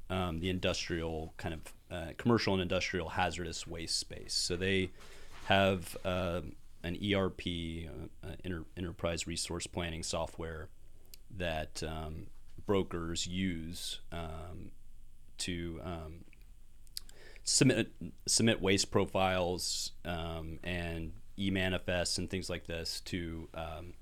[0.10, 4.34] um, the industrial kind of uh, commercial and industrial hazardous waste space.
[4.34, 4.91] So they
[5.45, 6.41] have uh,
[6.86, 7.41] an ERP,
[7.88, 10.69] uh, uh, enter, enterprise resource planning software
[11.36, 12.28] that um,
[12.65, 14.71] brokers use um,
[15.39, 16.26] to um,
[17.43, 17.91] submit
[18.28, 23.93] submit waste profiles um, and e-manifests and things like this to um,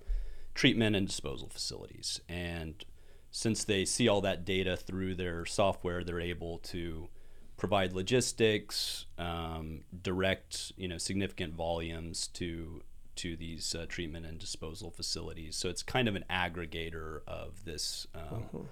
[0.54, 2.20] treatment and disposal facilities.
[2.28, 2.84] And
[3.32, 7.08] since they see all that data through their software, they're able to
[7.58, 12.82] provide logistics, um, direct you know significant volumes to
[13.16, 15.56] to these uh, treatment and disposal facilities.
[15.56, 18.68] So it's kind of an aggregator of this um,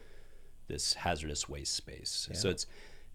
[0.68, 2.30] this hazardous waste space.
[2.34, 2.66] So it's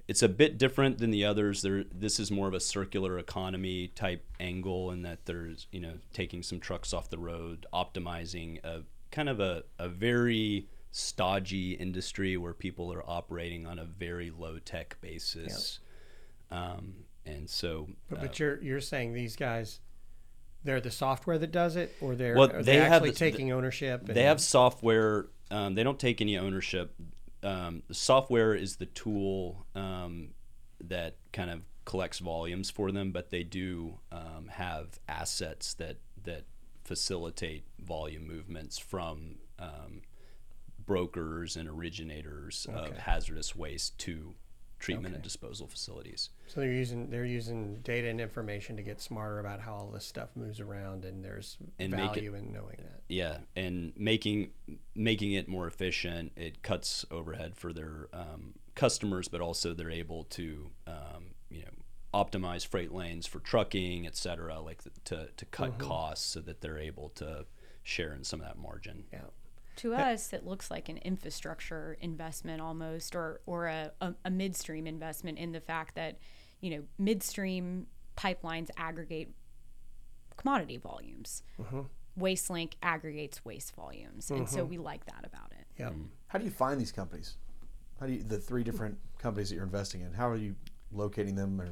[0.09, 1.63] it's a bit different than the others.
[1.63, 5.95] There, this is more of a circular economy type angle, in that there's you know
[6.13, 12.39] taking some trucks off the road, optimizing a kind of a, a very stodgy industry
[12.39, 15.79] where people are operating on a very low tech basis.
[16.51, 19.81] Um, and so, But, uh, but you're you're saying these guys,
[20.65, 23.53] they're the software that does it, or they're Well, they they have actually the- taking
[23.53, 24.07] ownership?
[24.07, 25.27] they have software.
[25.51, 26.95] Um, they don't take any ownership.
[27.43, 30.31] Um, the software is the tool um,
[30.83, 36.45] that kind of collects volumes for them, but they do um, have assets that that
[36.85, 40.01] facilitate volume movements from um,
[40.87, 44.35] brokers and originators of hazardous waste to
[44.79, 46.29] treatment and disposal facilities.
[46.47, 50.05] So they're using they're using data and information to get smarter about how all this
[50.05, 53.01] stuff moves around, and there's And make it- value in knowing that.
[53.09, 54.51] yeah and making
[54.95, 60.25] making it more efficient it cuts overhead for their um, customers but also they're able
[60.25, 61.71] to um, you know
[62.15, 66.79] optimize freight lanes for trucking et cetera like to, to cut costs so that they're
[66.79, 67.45] able to
[67.83, 69.21] share in some of that margin Yeah.
[69.77, 74.87] To us, it looks like an infrastructure investment almost, or or a, a, a midstream
[74.87, 76.19] investment in the fact that,
[76.61, 77.87] you know, midstream
[78.17, 79.31] pipelines aggregate
[80.37, 81.43] commodity volumes.
[81.61, 81.83] Mm-hmm.
[82.19, 84.71] WasteLink aggregates waste volumes, and so mm-hmm.
[84.71, 85.67] we like that about it.
[85.79, 85.93] Yep.
[85.93, 86.07] Mm.
[86.29, 87.37] How do you find these companies?
[88.01, 90.15] How do you the three different companies that you're investing in?
[90.15, 90.55] How are you
[90.91, 91.61] locating them?
[91.61, 91.69] Or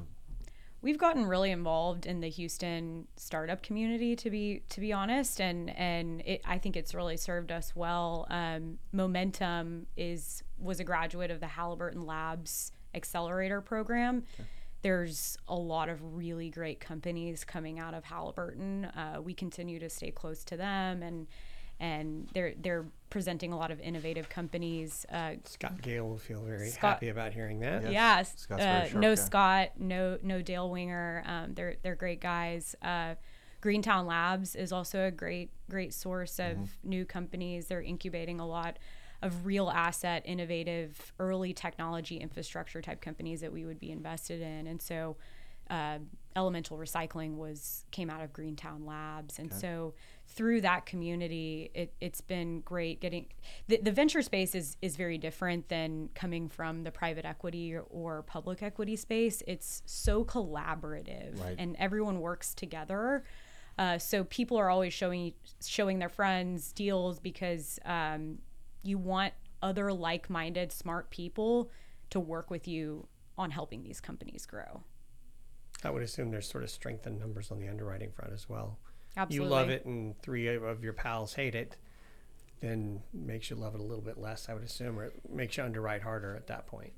[0.85, 5.75] we've gotten really involved in the Houston startup community to be to be honest and
[5.77, 8.27] and it, I think it's really served us well.
[8.29, 14.25] Um, Momentum is was a graduate of the Halliburton Labs accelerator program.
[14.83, 18.85] There's a lot of really great companies coming out of Halliburton.
[18.85, 21.27] Uh, we continue to stay close to them and
[21.81, 26.69] and they're they're presenting a lot of innovative companies uh, Scott Gale will feel very
[26.69, 27.83] Scott- happy about hearing that.
[27.85, 27.93] Yes.
[27.93, 29.23] Yes, Scott's very uh, sharp no guy.
[29.23, 31.23] Scott, no no Dale Winger.
[31.25, 32.75] Um, they're they're great guys.
[32.83, 33.15] Uh,
[33.61, 36.65] Greentown Labs is also a great great source of Mm-hmm.
[36.91, 37.67] new companies.
[37.69, 38.81] They're incubating a lot
[39.23, 44.67] of real asset, innovative, early technology infrastructure type companies that we would be invested in.
[44.67, 45.17] And so,
[45.71, 45.99] uh,
[46.37, 49.95] Elemental Recycling was came out of Greentown Labs, and so
[50.35, 53.27] through that community, it, it's been great getting
[53.69, 57.83] the, the venture space is is very different than coming from the private equity or,
[57.91, 59.43] or public equity space.
[59.47, 61.55] It's so collaborative, Right.
[61.59, 63.25] and everyone works together.
[63.79, 65.33] Uh, so people are always showing
[65.65, 68.39] showing their friends deals because um,
[68.83, 71.71] you want other like-minded, smart people
[72.11, 73.07] to work with you
[73.39, 74.83] on helping these companies grow.
[75.83, 78.79] I would assume there's sort of strength in numbers on the underwriting front as well.
[79.17, 79.47] Absolutely.
[79.47, 81.77] You love it, and three of your pals hate it,
[82.61, 84.49] then makes you love it a little bit less.
[84.49, 86.93] I would assume, or it makes you underwrite harder at that point.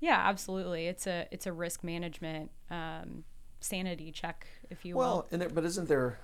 [0.00, 0.88] Yeah, absolutely.
[0.88, 3.24] It's a it's a risk management um,
[3.60, 5.26] sanity check, if you well, will.
[5.30, 6.18] and there, but isn't there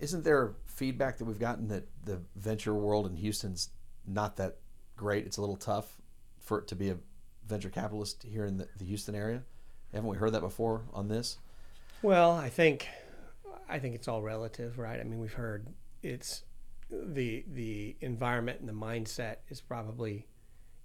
[0.00, 3.68] isn't there feedback that we've gotten that the venture world in Houston's
[4.06, 4.56] not that
[4.96, 5.26] great?
[5.26, 6.00] It's a little tough
[6.40, 6.96] for it to be a
[7.46, 9.42] venture capitalist here in the, the Houston area.
[9.92, 11.38] Haven't we heard that before on this?
[12.02, 12.88] Well, I think
[13.68, 14.98] I think it's all relative, right?
[15.00, 15.66] I mean, we've heard
[16.02, 16.44] it's
[16.90, 20.26] the the environment and the mindset is probably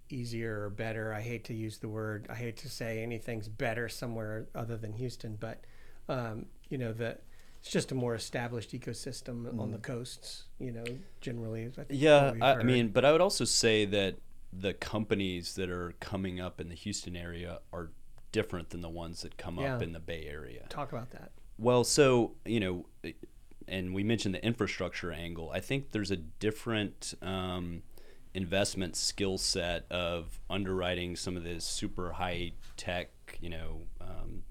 [0.10, 1.14] easier or better.
[1.14, 2.28] I hate to use the word.
[2.30, 5.62] I hate to say anything's better somewhere other than Houston, but
[6.10, 7.18] um, you know the
[7.62, 10.44] it's just a more established ecosystem on the coasts.
[10.60, 10.84] You know,
[11.22, 11.66] generally.
[11.66, 14.16] I think Yeah, I, I mean, but I would also say that
[14.54, 17.90] the companies that are coming up in the Houston area are
[18.36, 20.66] different than the ones that come up in the Bay Area.
[20.68, 21.32] talk about that.
[21.58, 22.86] Well, so you know,
[23.66, 25.52] and we mentioned the infrastructure angle.
[25.54, 27.84] I think there's a different um,
[28.34, 34.44] investment skill set of underwriting some of the super high tech, you know, um,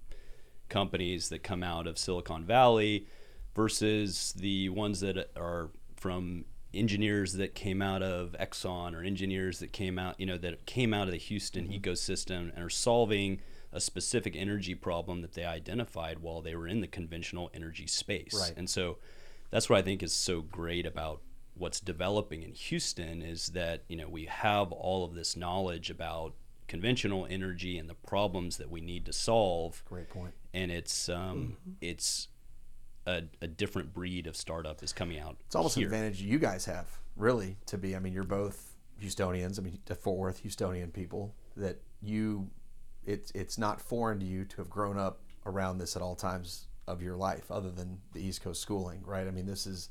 [0.71, 3.07] companies that come out of Silicon Valley
[3.55, 9.75] versus the ones that are from engineers that came out of Exxon or engineers that
[9.75, 13.43] came out, you know, that came out of the Houston ecosystem and are solving
[13.75, 18.35] a specific energy problem that they identified while they were in the conventional energy space.
[18.41, 18.55] Right.
[18.57, 18.97] And so
[19.51, 21.21] that's what I think is so great about
[21.57, 26.35] what's developing in Houston is that, you know, we have all of this knowledge about
[26.67, 30.33] conventional energy and the problems that we need to solve Great point.
[30.55, 32.29] and it's um, it's
[33.07, 35.37] a, a different breed of startup is coming out.
[35.47, 35.89] It's almost here.
[35.89, 37.95] an advantage you guys have, really, to be.
[37.95, 39.59] I mean, you're both Houstonians.
[39.59, 41.35] I mean, the Fort Worth Houstonian people.
[41.57, 42.49] That you,
[43.07, 46.67] it's it's not foreign to you to have grown up around this at all times
[46.87, 49.27] of your life, other than the East Coast schooling, right?
[49.27, 49.89] I mean, this is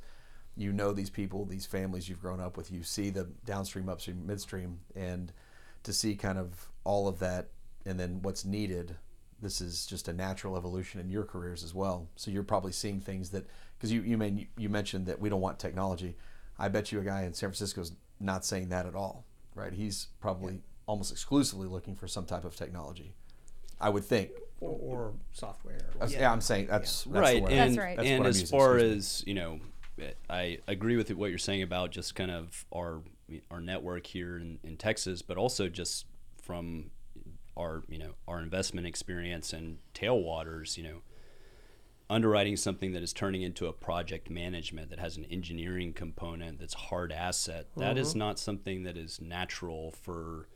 [0.55, 2.72] you know these people, these families you've grown up with.
[2.72, 5.32] You see the downstream, upstream, midstream, and
[5.84, 7.49] to see kind of all of that,
[7.86, 8.95] and then what's needed.
[9.41, 12.07] This is just a natural evolution in your careers as well.
[12.16, 13.45] So you're probably seeing things that
[13.78, 16.16] because you you mean you mentioned that we don't want technology.
[16.57, 19.74] I bet you a guy in San Francisco is not saying that at all, right?
[19.74, 23.14] He's probably almost exclusively looking for some type of technology.
[23.80, 24.32] I would think.
[24.62, 25.80] or, or software.
[26.00, 27.52] Uh, Yeah, I'm saying that's, that's right The word.
[27.52, 27.98] and, That's right.
[27.98, 29.60] That's and as using, far as you know
[30.30, 33.02] i agree with what you're saying about just kind of our
[33.52, 36.06] our network here in, in texas but also just
[36.42, 36.90] from
[37.56, 41.02] our you know our investment experience and tailwaters you know
[42.10, 46.74] underwriting something that is turning into a project management that has an engineering component that's
[46.74, 50.48] hard asset that is not something that is natural for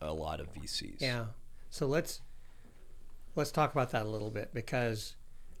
[0.00, 1.26] a lot of vcs Yeah.
[1.68, 2.20] So let's
[3.36, 5.16] let's talk about that a little bit because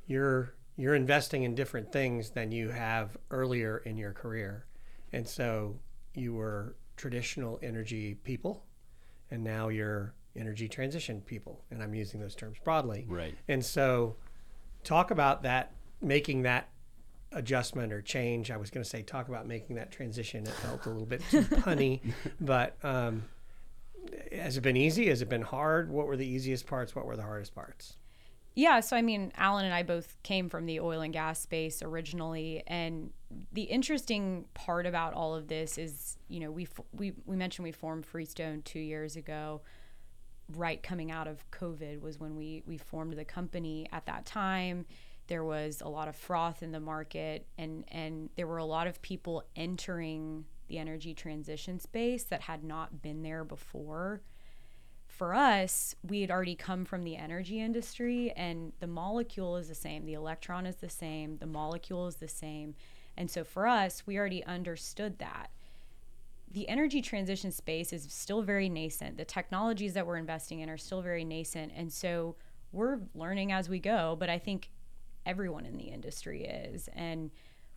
[0.06, 4.64] you're you're investing in different things than you have earlier in your career.
[5.12, 5.78] And so
[6.14, 8.64] you were traditional energy people
[9.30, 13.04] and now you're energy transition people and I'm using those terms broadly.
[13.08, 13.34] Right.
[13.48, 14.16] And so
[14.84, 16.68] talk about that making that
[17.32, 18.50] adjustment or change.
[18.50, 20.44] I was going to say talk about making that transition.
[20.44, 22.00] It felt a little bit too punny,
[22.40, 23.24] but um,
[24.32, 25.08] has it been easy?
[25.08, 25.90] Has it been hard?
[25.90, 26.94] What were the easiest parts?
[26.94, 27.96] What were the hardest parts?
[28.54, 31.82] Yeah, so I mean, Alan and I both came from the oil and gas space
[31.82, 33.12] originally, and
[33.52, 37.72] the interesting part about all of this is, you know, we we we mentioned we
[37.72, 39.62] formed Freestone two years ago.
[40.56, 43.86] Right coming out of COVID was when we we formed the company.
[43.92, 44.84] At that time,
[45.28, 48.88] there was a lot of froth in the market, and and there were a lot
[48.88, 54.22] of people entering the energy transition space that had not been there before
[55.10, 59.74] for us, we had already come from the energy industry, and the molecule is the
[59.74, 60.06] same.
[60.06, 61.36] The electron is the same.
[61.36, 62.74] The molecule is the same.
[63.18, 65.50] And so for us, we already understood that.
[66.50, 69.18] The energy transition space is still very nascent.
[69.18, 71.72] The technologies that we're investing in are still very nascent.
[71.76, 72.36] And so
[72.72, 74.70] we're learning as we go, but I think
[75.26, 76.88] everyone in the industry is.
[76.94, 77.30] And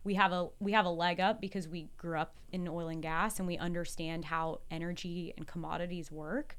[0.04, 3.02] we have a we have a leg up because we grew up in oil and
[3.02, 6.56] gas and we understand how energy and commodities work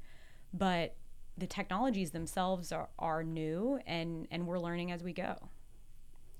[0.52, 0.94] but
[1.38, 5.36] the technologies themselves are, are new and and we're learning as we go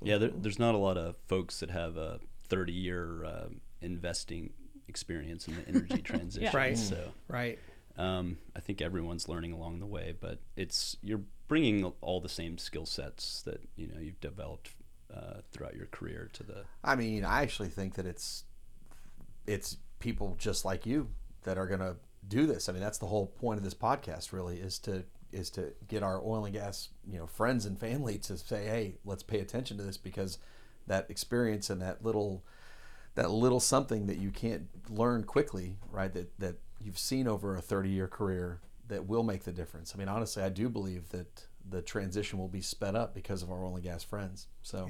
[0.03, 4.53] Yeah, there, there's not a lot of folks that have a 30 year um, investing
[4.89, 6.55] experience in the energy transition.
[6.55, 6.79] Right.
[6.79, 7.59] So Right.
[7.97, 12.59] um, I think everyone's learning along the way, but it's you're bringing all the same
[12.59, 14.71] skill sets that you know you've developed
[15.15, 16.65] uh, throughout your career to the.
[16.83, 18.45] I mean, I actually think that it's
[19.47, 21.09] it's people just like you
[21.45, 21.97] that are going to
[22.27, 22.69] do this.
[22.69, 26.03] I mean, that's the whole point of this podcast, really, is to is to get
[26.03, 29.77] our oil and gas, you know, friends and family to say, "Hey, let's pay attention
[29.79, 30.39] to this," because
[30.87, 32.45] that experience and that little
[33.15, 36.13] that little something that you can't learn quickly, right?
[36.13, 39.93] That that you've seen over a 30 year career that will make the difference.
[39.95, 43.51] I mean, honestly, I do believe that the transition will be sped up because of
[43.51, 44.47] our oil and gas friends.
[44.62, 44.89] So,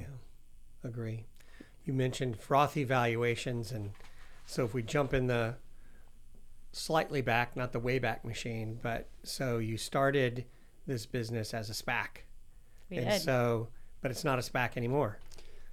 [0.83, 1.25] Agree.
[1.85, 3.91] You mentioned frothy valuations, and
[4.45, 5.55] so if we jump in the
[6.71, 10.45] slightly back, not the way back machine, but so you started
[10.85, 12.23] this business as a SPAC,
[12.89, 13.69] we and did so
[14.01, 15.17] but it's not a SPAC anymore.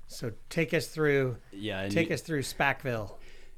[0.06, 3.12] So take us through, Yeah, take you, us through SPACville.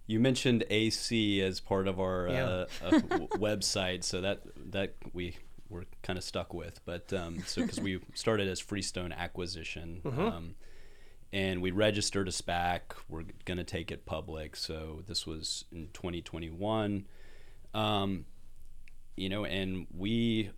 [0.06, 2.44] you mentioned AC as part of our Yeah.
[2.46, 2.90] uh, uh,
[3.36, 4.42] website, so that
[4.72, 5.36] that we
[5.68, 6.80] were kind of stuck with.
[6.84, 10.54] But um, so because we started as Freestone Acquisition, um,
[11.32, 14.56] and we registered a SPAC, we're going to take it public.
[14.56, 17.06] So this was in 2021.
[17.74, 18.24] Um,
[19.16, 20.50] you know, and we,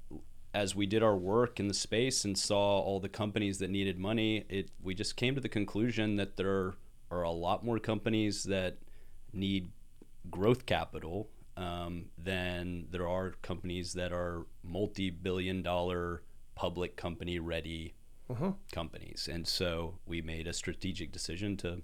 [0.53, 3.99] as we did our work in the space and saw all the companies that needed
[3.99, 6.75] money, it we just came to the conclusion that there
[7.11, 8.79] are a lot more companies that
[9.33, 9.71] need
[10.31, 11.29] growth capital
[11.59, 16.23] um, than there are companies that are multi-billion-dollar
[16.55, 17.95] public company ready
[18.73, 21.83] companies, and so we made a strategic decision to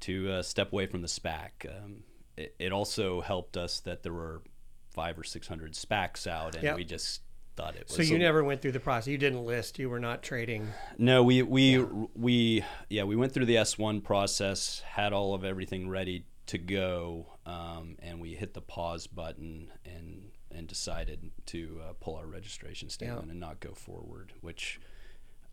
[0.00, 1.50] to uh, step away from the SPAC.
[1.66, 2.04] Um,
[2.36, 4.42] it, it also helped us that there were
[4.90, 6.76] five or six hundred SPACs out, and Yep.
[6.76, 7.22] we just
[7.56, 7.96] thought it was.
[7.96, 9.08] So you a- never went through the process.
[9.08, 9.78] You didn't list.
[9.78, 10.68] You were not trading.
[10.98, 11.78] No, we we
[12.14, 16.58] we yeah we went through the S one process, had all of everything ready to
[16.58, 22.26] go, um, and we hit the pause button and and decided to uh, pull our
[22.26, 24.80] registration statement and not go forward, which.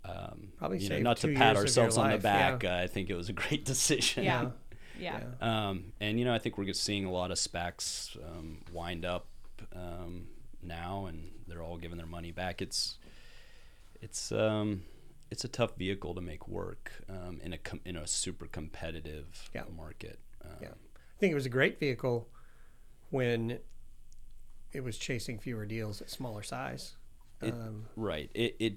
[0.08, 2.62] Um, Probably you know, saved not to pat ourselves your on the back.
[2.62, 2.76] yeah.
[2.78, 4.24] Uh, I think it was a great decision.
[4.24, 4.50] yeah
[5.00, 9.04] yeah, Um, and you know, I think we're seeing a lot of SPACs um, wind
[9.04, 9.26] up
[9.76, 10.28] um,
[10.62, 12.62] now, and they're all giving their money back.
[12.62, 12.98] It's
[14.02, 14.84] it's um,
[15.32, 19.50] it's a tough vehicle to make work um, in a com- in a super competitive
[19.54, 19.64] Yeah.
[19.76, 20.20] market.
[20.44, 20.68] Um, Yeah.
[21.16, 22.28] I think it was a great vehicle
[23.10, 23.60] when
[24.74, 26.96] it was chasing fewer deals at smaller size.
[27.42, 28.30] It- Um, Right.
[28.34, 28.74] It it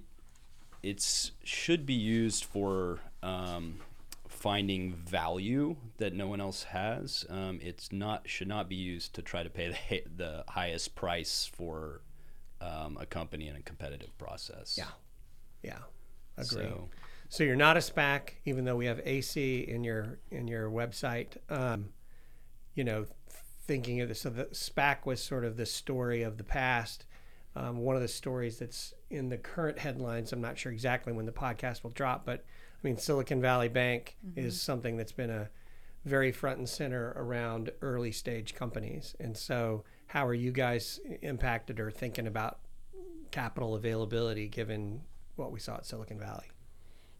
[0.82, 3.80] it's should be used for um,
[4.28, 7.26] finding value that no one else has.
[7.28, 11.46] Um, it's not should not be used to try to pay the the highest price
[11.52, 12.02] for
[12.60, 14.76] um, a company in a competitive process.
[14.78, 14.90] Yeah.
[15.62, 15.78] yeah.
[16.36, 16.62] Agree.
[16.64, 16.88] So
[17.28, 21.36] So you're not a SPAC, even though we have AC in your in your website.
[21.50, 21.92] Um,
[22.78, 23.06] you know,
[23.66, 27.06] thinking of this, so the SPAC was sort of the story of the past.
[27.56, 30.32] Um, one of the stories that's in the current headlines.
[30.32, 34.16] I'm not sure exactly when the podcast will drop, but I mean, Silicon Valley Bank
[34.36, 35.50] is something that's been a
[36.04, 39.16] very front and center around early stage companies.
[39.18, 42.60] And so, how are you guys impacted or thinking about
[43.32, 45.00] capital availability given
[45.34, 46.46] what we saw at Silicon Valley?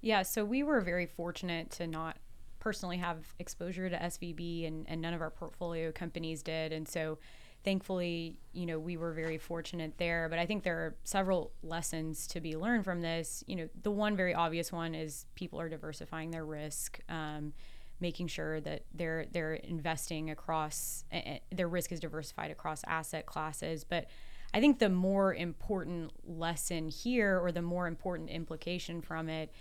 [0.02, 2.16] Yeah, so we were very fortunate to not
[2.58, 6.72] personally have exposure to SVB, and, and none of our portfolio companies did.
[6.72, 7.18] And so,
[7.64, 10.28] thankfully, you know, we were very fortunate there.
[10.28, 13.42] But I think there are several lessons to be learned from this.
[13.46, 17.00] You know, the one very obvious one is people are diversifying their risk.
[17.08, 17.52] Um,
[18.00, 23.84] making sure that they're they're investing across eh, their risk is diversified across asset classes
[23.84, 24.06] but
[24.54, 29.52] i think the more important lesson here or the more important implication from it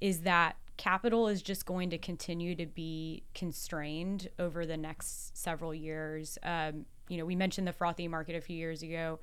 [0.00, 5.74] is that capital is just going to continue to be constrained over the next several
[5.74, 6.38] years.
[6.42, 9.18] Um, you know we mentioned the frothy market a few years ago.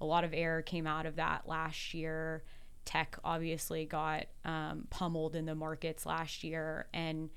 [0.00, 2.42] A lot of air came out of that last year.
[2.84, 7.30] Tech obviously got um, pummeled in the markets last year and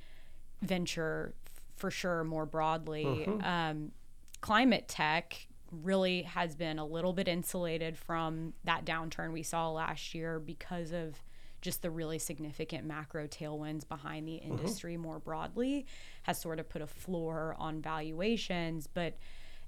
[0.61, 3.05] venture f- for sure more broadly.
[3.43, 3.91] Um,
[4.41, 10.15] climate tech really has been a little bit insulated from that downturn we saw last
[10.15, 11.21] year because of
[11.65, 14.51] just the really significant macro tailwinds behind the mm-hmm.
[14.51, 15.85] industry more broadly
[16.23, 19.17] has sort of put a floor on valuations but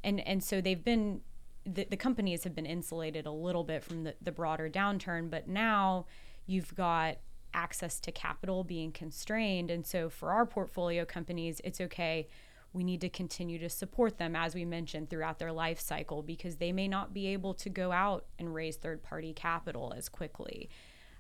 [0.03, 1.19] and and so they've been
[1.65, 5.49] the, the companies have been insulated a little bit from the, the broader downturn but
[5.49, 6.05] now
[6.45, 7.17] you've got
[7.53, 9.71] access to capital being constrained.
[9.71, 12.27] And so for our portfolio companies, it's okay.
[12.73, 16.57] We need to continue to support them, as we mentioned, throughout their life cycle because
[16.57, 20.69] they may not be able to go out and raise third party capital as quickly.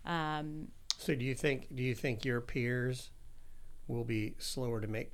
[0.07, 3.11] Um, So do you think do you think your peers
[3.87, 5.11] will be slower to make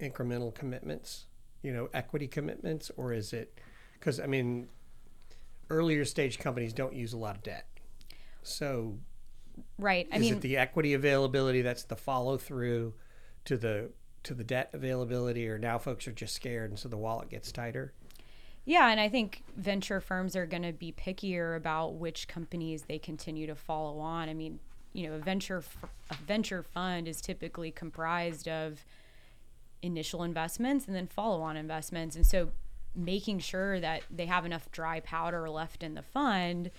[0.00, 1.26] incremental commitments,
[1.62, 3.58] you know, equity commitments, or is it
[3.94, 4.68] because I mean,
[5.68, 7.66] earlier stage companies don't use a lot of debt.
[8.42, 8.98] So
[9.78, 10.08] right.
[10.10, 12.94] I is mean, it the equity availability that's the follow through
[13.44, 13.90] to the
[14.22, 17.52] to the debt availability, or now folks are just scared and so the wallet gets
[17.52, 17.92] tighter?
[18.70, 23.00] Yeah, and I think venture firms are going to be pickier about which companies they
[23.00, 24.28] continue to follow on.
[24.28, 24.60] I mean,
[24.92, 25.64] you know, a venture
[26.08, 28.84] a venture fund is typically comprised of
[29.82, 32.50] initial investments and then follow-on investments, and so
[32.94, 36.70] making sure that they have enough dry powder left in the fund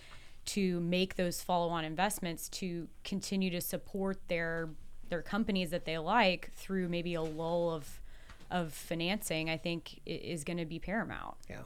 [0.46, 4.70] to make those follow-on investments to continue to support their
[5.10, 8.00] their companies that they like through maybe a lull of
[8.50, 11.36] of financing, I think is going to be paramount.
[11.50, 11.64] Yeah.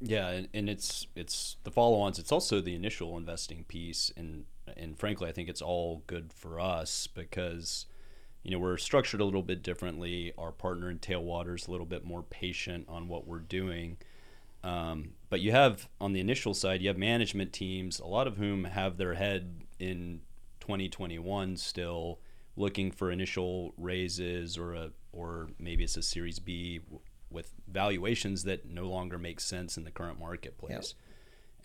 [0.00, 2.18] Yeah, and, and it's it's the follow-ons.
[2.18, 4.44] It's also the initial investing piece, and
[4.76, 7.86] and frankly, I think it's all good for us because
[8.42, 10.32] you know we're structured a little bit differently.
[10.36, 13.96] Our partner in Tailwater is a little bit more patient on what we're doing.
[14.62, 18.36] Um, but you have on the initial side, you have management teams, a lot of
[18.36, 20.20] whom have their head in
[20.60, 22.18] 2021 still
[22.56, 26.80] looking for initial raises or a or maybe it's a Series B
[27.36, 30.94] with valuations that no longer make sense in the current marketplace.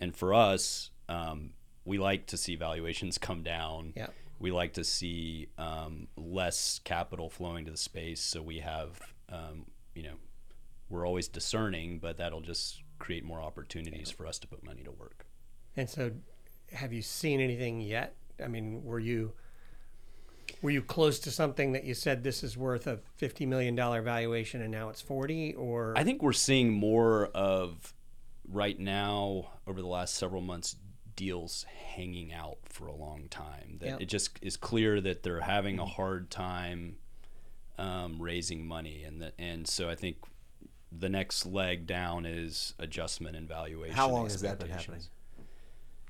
[0.01, 1.51] And for us, um,
[1.86, 3.93] we like to see valuations come down.
[3.95, 4.13] Yep.
[4.38, 8.99] We like to see um, less capital flowing to the space, so we have,
[9.30, 10.15] um, you know,
[10.89, 14.91] we're always discerning, but that'll just create more opportunities for us to put money to
[14.91, 15.26] work.
[15.78, 16.11] And so,
[16.74, 18.15] have you seen anything yet?
[18.43, 19.32] I mean, were you
[20.62, 24.02] were you close to something that you said this is worth a fifty million dollar
[24.02, 25.54] valuation and now it's forty?
[25.54, 27.93] Or I think we're seeing more of
[28.47, 30.76] right now over the last several months
[31.16, 33.78] deals hanging out for a long time.
[33.80, 34.02] That Yep.
[34.02, 36.97] it just is clear that they're having a hard time
[37.78, 40.18] um, raising money, and that and so I think
[40.91, 43.95] the next leg down is adjustment and valuation.
[43.95, 45.02] How long has that been happening?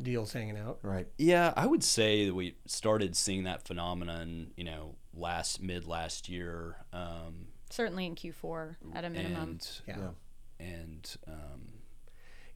[0.01, 0.31] Expectations.
[0.31, 0.79] deals hanging out.
[0.81, 1.07] Right.
[1.17, 6.29] Yeah, I would say that we started seeing that phenomenon, you know, last mid last
[6.29, 9.41] year, um, Certainly in Q4 at a minimum.
[9.49, 9.97] and Yeah.
[9.99, 10.65] Yeah.
[10.65, 11.61] and um,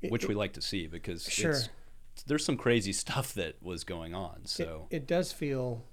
[0.02, 1.52] It- which it- we like to see because Sure.
[1.52, 1.70] it's,
[2.28, 4.41] there's some crazy stuff that was going on.
[4.43, 5.86] It, So it does feel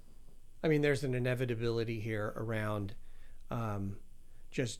[0.65, 2.95] I mean, there's an inevitability here around
[3.51, 3.97] um,
[4.49, 4.79] just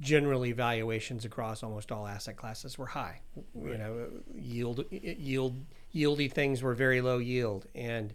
[0.00, 3.20] generally valuations across almost all asset classes were high.
[3.54, 5.64] You know, yield yield
[5.96, 8.14] yieldy things were very low yield, and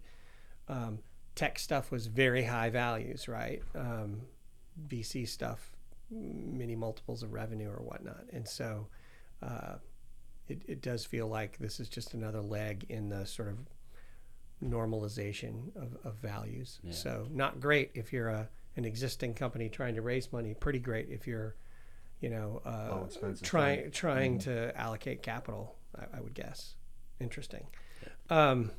[0.70, 1.00] um,
[1.36, 3.62] tech stuff was very high values, right?
[3.76, 4.22] Um,
[4.88, 5.72] VC stuff,
[6.10, 8.88] many multiples of revenue or whatnot, and so
[9.42, 9.76] uh,
[10.48, 13.58] it it does feel like this is just another leg in the sort of
[14.64, 16.80] normalization of, of values.
[16.92, 20.54] So not great if you're a an existing company trying to raise money.
[20.54, 21.56] Pretty great if you're,
[22.22, 22.88] you know, uh,
[23.42, 25.76] trying trying to allocate capital.
[25.98, 26.76] I, I would guess.
[27.22, 27.68] Interesting.
[28.30, 28.72] Um,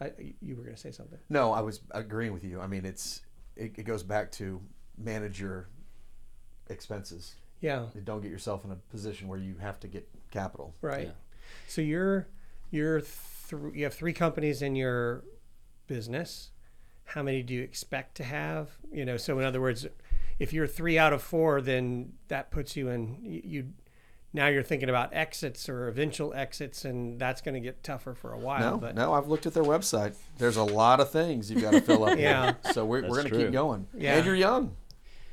[0.00, 1.18] I, you were going to say something.
[1.28, 2.60] No, I was agreeing with you.
[2.60, 3.22] I mean, it's
[3.56, 4.60] it, it goes back to
[4.98, 5.68] manage your
[6.68, 7.34] expenses.
[7.60, 7.86] Yeah.
[8.04, 10.74] Don't get yourself in a position where you have to get capital.
[10.80, 11.06] Right.
[11.06, 11.12] Yeah.
[11.68, 12.26] So you're
[12.70, 15.24] you're th- you have three companies in your
[15.86, 16.50] business.
[17.04, 18.70] How many do you expect to have?
[18.92, 19.86] You know, so in other words,
[20.38, 23.72] if you're three out of four, then that puts you in you.
[24.36, 28.14] You now you're thinking about exits or eventual exits, and that's going to get tougher
[28.14, 28.72] for a while.
[28.72, 30.14] No, but no, I've looked at their website.
[30.38, 32.16] There's a lot of things you've got to fill up.
[32.26, 32.44] Yeah.
[32.62, 32.72] here.
[32.72, 33.86] So we're, we're going to keep going.
[33.94, 34.16] Yeah.
[34.16, 34.74] And you're young,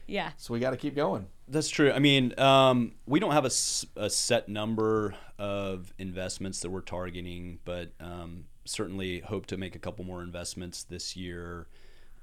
[0.06, 0.32] Yeah.
[0.38, 1.28] so we got to keep going.
[1.48, 1.92] That's true.
[1.92, 3.52] I mean, um, we don't have a,
[3.96, 9.80] a, set number of investments that we're targeting, but um, certainly hope to make a
[9.80, 11.68] couple more investments this year.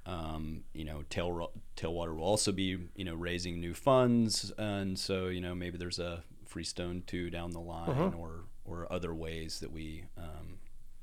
[0.06, 5.26] Um, you know, Tail, Tailwater will also be, you know, raising new funds, and so
[5.26, 8.10] you know maybe there's a Freestone two down the line, Uh-huh.
[8.18, 10.58] or or other ways that we um,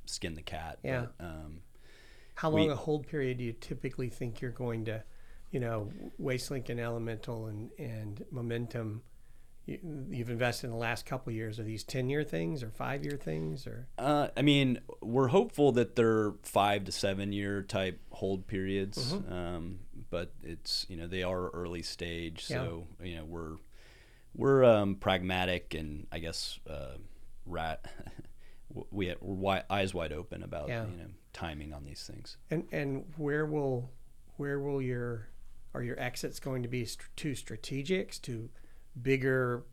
[0.05, 0.77] skin the cat.
[0.83, 1.07] Yeah.
[1.17, 1.61] But, um,
[2.35, 5.03] how long we- a hold period do you typically think you're going to,
[5.51, 5.89] you know,
[6.21, 9.03] Wastelink and Elemental and and Momentum?
[9.65, 9.79] You,
[10.09, 11.59] you've invested in the last couple of years.
[11.59, 13.87] Are these ten year things or five year things or?
[13.97, 19.33] Uh, I mean, we're hopeful that they're five to seven year type hold periods, Mm-hmm.
[19.33, 19.79] um,
[20.09, 23.57] but it's you know they are early stage, so you know we're
[24.37, 26.95] we're um, pragmatic and I guess uh,
[27.45, 27.85] rat
[28.91, 30.85] we we're wi- eyes wide open about Yeah.
[30.85, 32.37] you know timing on these things.
[32.49, 33.91] And and where will
[34.37, 35.27] where will your
[35.73, 38.49] are your exits going to be st- to strategics to
[39.01, 39.63] bigger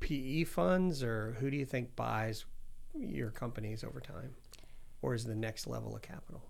[0.00, 2.44] PE funds or who do you think buys
[2.94, 4.34] your companies over time,
[5.02, 6.42] or is the next level of capital?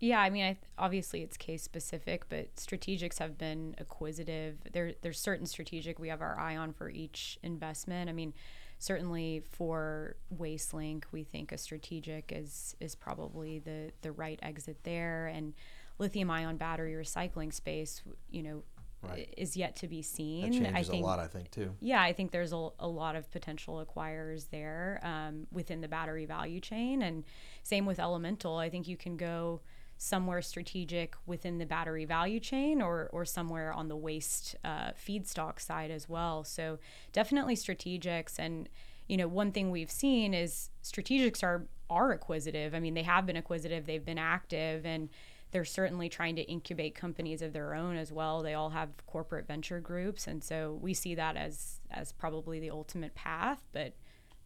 [0.00, 4.56] Yeah, I mean, I, obviously it's case specific, but strategics have been acquisitive.
[4.72, 8.08] There, there's certain strategic we have our eye on for each investment.
[8.08, 8.32] I mean,
[8.78, 15.26] certainly for Wastelink, we think a strategic is is probably the the right exit there,
[15.26, 15.52] and
[15.98, 18.62] lithium ion battery recycling space, you know,
[19.02, 19.32] Right.
[19.38, 20.42] is yet to be seen.
[20.42, 21.74] That changes I think, a lot, I think, too.
[21.80, 26.26] yeah, I think there's a, a lot of potential acquirers there um, within the battery
[26.26, 27.00] value chain.
[27.00, 27.24] And
[27.62, 28.58] same with Elemental.
[28.58, 29.62] I think you can go
[30.02, 35.60] somewhere strategic within the battery value chain or, or somewhere on the waste uh, feedstock
[35.60, 36.42] side as well.
[36.42, 36.78] So
[37.12, 38.38] definitely strategics.
[38.38, 38.70] And,
[39.08, 42.74] you know, one thing we've seen is strategics are, are acquisitive.
[42.74, 45.10] I mean, they have been acquisitive, they've been active, and
[45.50, 48.42] they're certainly trying to incubate companies of their own as well.
[48.42, 52.70] They all have corporate venture groups, and so we see that as as probably the
[52.70, 53.94] ultimate path, but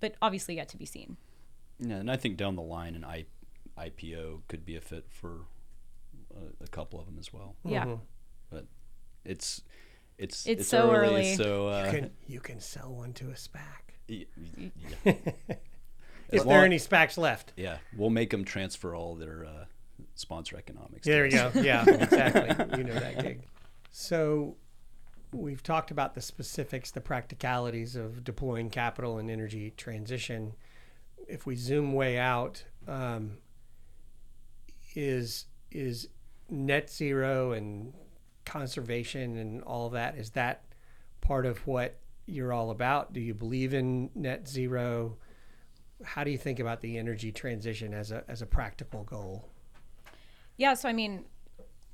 [0.01, 1.19] but obviously yet to be seen.
[1.79, 3.27] Yeah, and I think down the line and I,
[3.79, 5.41] IPO could be a fit for
[6.35, 7.57] a, a couple of them as well.
[7.65, 7.97] Yeah,
[8.51, 8.67] But
[9.25, 9.63] it's
[10.19, 11.35] it's It's so early.
[11.35, 13.59] so uh, You can you can sell one to a SPAC
[14.09, 14.71] y- y-
[15.05, 15.13] yeah.
[15.33, 15.57] if
[16.29, 17.53] there are long- any SPACs left.
[17.57, 19.65] Yeah, we'll make them transfer all their uh,
[20.15, 21.07] sponsor economics.
[21.07, 21.55] There you us.
[21.55, 21.61] go.
[21.61, 22.79] Yeah, exactly.
[22.79, 23.43] You know that gig.
[23.91, 24.57] So
[25.33, 30.55] we've talked about the specifics, the practicalities of deploying capital and energy transition.
[31.27, 33.39] If we zoom way out, um,
[34.95, 36.09] is is
[36.51, 37.93] net zero and
[38.45, 40.65] conservation and all that is that
[41.21, 43.13] part of what you're all about?
[43.13, 45.17] Do you believe in net zero?
[46.03, 49.49] How do you think about the energy transition as a as a practical goal?
[50.57, 50.75] yeah.
[50.75, 51.25] So I mean,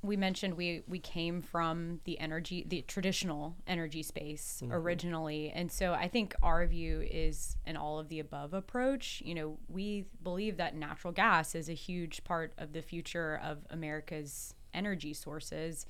[0.03, 4.73] we mentioned we we came from the energy, the traditional energy space mm-hmm.
[4.73, 9.21] originally, and so I think our view is an all of the above approach.
[9.23, 13.59] You know, we believe that natural gas is a huge part of the future of
[13.69, 15.85] America's energy sources,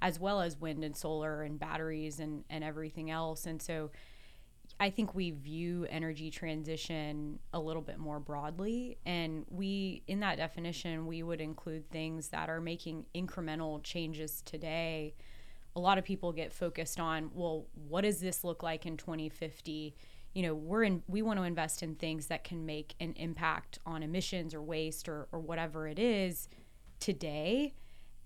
[0.00, 3.90] as well as wind and solar and batteries and and everything else, and so.
[4.78, 8.98] I think we view energy transition a little bit more broadly.
[9.06, 15.14] And we, in that definition, we would include things that are making incremental changes today.
[15.76, 19.94] A lot of people get focused on, well, what does this look like in 2050?
[20.34, 23.78] You know, we're in, we want to invest in things that can make an impact
[23.86, 26.48] on emissions or waste or, or whatever it is
[27.00, 27.74] today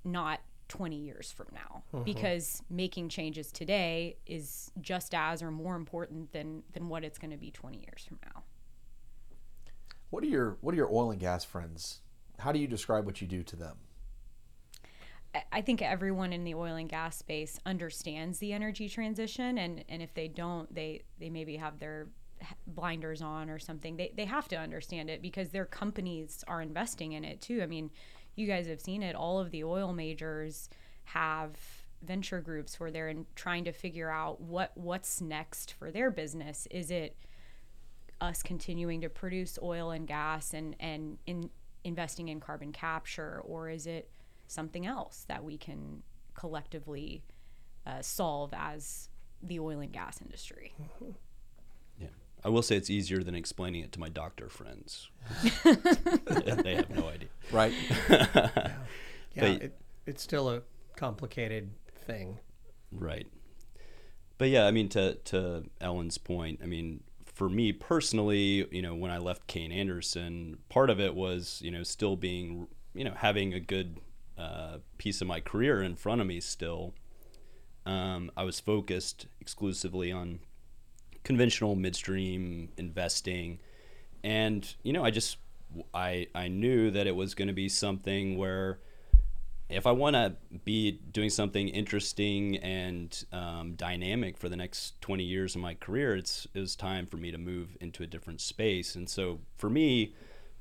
[0.04, 0.40] not
[0.70, 2.04] 20 years from now uh-huh.
[2.04, 7.30] because making changes today is just as or more important than than what it's going
[7.30, 8.42] to be 20 years from now
[10.10, 12.00] What are your What are your oil and gas friends?
[12.38, 13.76] How do you describe what you do to them?
[15.34, 19.84] I- I think everyone in the oil and gas space understands the energy transition, and,
[19.88, 22.08] and if they don't, they, they maybe have their
[22.66, 23.96] blinders on or something.
[23.96, 27.62] They, they have to understand it because their companies are investing in it too.
[27.62, 27.90] I mean,
[28.40, 29.14] you guys have seen it.
[29.14, 30.68] All of the oil majors
[31.04, 31.52] have
[32.02, 36.66] venture groups where they're in, trying to figure out what what's next for their business.
[36.70, 37.16] Is it
[38.20, 41.50] us continuing to produce oil and gas and and in
[41.84, 44.10] investing in carbon capture, or is it
[44.46, 46.02] something else that we can
[46.34, 47.22] collectively
[47.86, 49.08] uh, solve as
[49.42, 50.74] the oil and gas industry?
[51.00, 51.08] Yeah.
[52.44, 55.10] I will say it's easier than explaining it to my doctor friends.
[55.64, 57.28] they have no idea.
[57.52, 57.72] Right.
[59.36, 60.62] Yeah, But- it, it's still a
[60.96, 61.70] complicated
[62.04, 62.38] thing.
[62.90, 63.28] Right.
[64.38, 68.94] But yeah, I mean to to Ellen's point, I mean for me personally, you know,
[68.94, 73.14] when I left Kayne Anderson, part of it was, you know, still being, you know,
[73.16, 73.98] having a good
[74.36, 76.92] uh, piece of my career in front of me still.
[77.86, 80.40] Um, I was focused exclusively on
[81.24, 83.58] conventional midstream investing.
[84.22, 85.38] And you know i just
[85.94, 88.80] i i knew that it was going to be something where
[89.68, 95.22] if i want to be doing something interesting and um, dynamic for the next 20
[95.22, 98.40] years of my career it's it was time for me to move into a different
[98.40, 98.94] space.
[98.94, 100.14] And so for me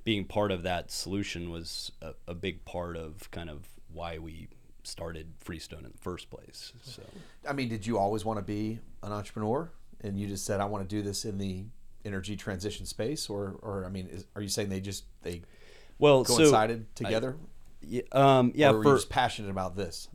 [0.04, 4.48] being part of that solution was a, a big part of kind of why we
[4.84, 7.02] started freestone in the first place so.
[7.48, 10.66] I mean, did you always want to be an entrepreneur, and you just said, "I
[10.66, 11.66] want to do this in the
[12.06, 15.42] energy transition space," or, or I mean, is, are you saying they just they
[15.98, 17.38] well so coincided together,
[17.82, 20.10] yeah, um, yeah or were for you just passionate about this?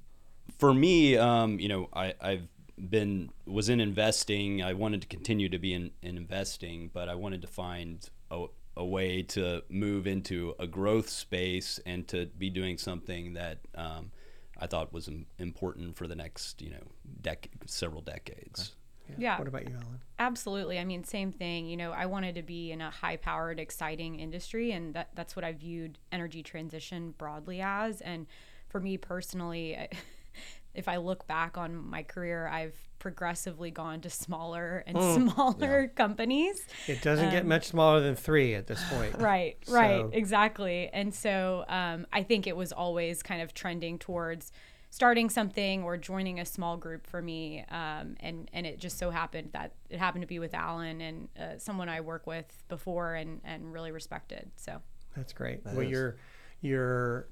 [0.59, 4.63] for me, um, you know, I, I've been was in investing.
[4.63, 8.47] I wanted to continue to be in, in investing, but I wanted to find a,
[8.77, 14.11] a way to move into a growth space and to be doing something that um,
[14.59, 15.09] I thought was
[15.39, 16.83] important for the next, you know,
[17.23, 18.75] dec- several decades.
[19.19, 19.39] Yeah.
[19.39, 20.01] What about you, Alan?
[20.19, 20.79] Absolutely.
[20.79, 21.67] I mean, same thing.
[21.67, 25.37] You know, I wanted to be in a high powered, exciting industry, and that, that's
[25.37, 28.01] what I viewed energy transition broadly as.
[28.01, 28.27] And
[28.69, 29.89] for me personally,
[30.75, 34.99] if I look back on my career, I've progressively gone to smaller and
[35.33, 36.67] smaller companies.
[36.87, 39.15] It doesn't get much smaller than three at this point.
[39.25, 40.91] Right, right, exactly.
[40.93, 44.53] And so um, I think it was always kind of trending towards
[44.95, 47.65] starting something or joining a small group for me.
[47.69, 51.29] Um, and, and it just so happened that it happened to be with Alan and
[51.37, 54.53] uh, someone I work with before and, and really respected.
[54.55, 54.81] So,
[55.17, 55.65] That's great.
[55.65, 55.91] That well, is.
[55.91, 56.17] you're
[56.61, 57.27] you're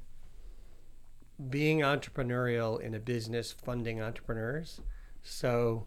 [1.50, 4.80] being entrepreneurial in a business funding entrepreneurs.
[5.22, 5.86] So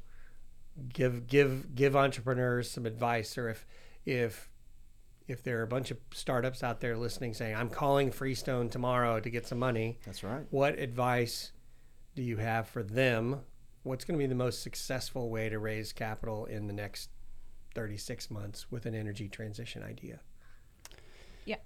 [0.94, 3.66] give give give entrepreneurs some advice or if
[4.06, 4.50] if
[5.28, 9.20] if there are a bunch of startups out there listening saying I'm calling Freestone tomorrow
[9.20, 10.46] to get some money, That's right.
[10.52, 11.52] what advice
[12.16, 13.42] do you have for them?
[13.84, 17.10] What's going to be the most successful way to raise capital in the next
[17.76, 20.20] 36 months with an energy transition idea?
[21.46, 21.58] yeah.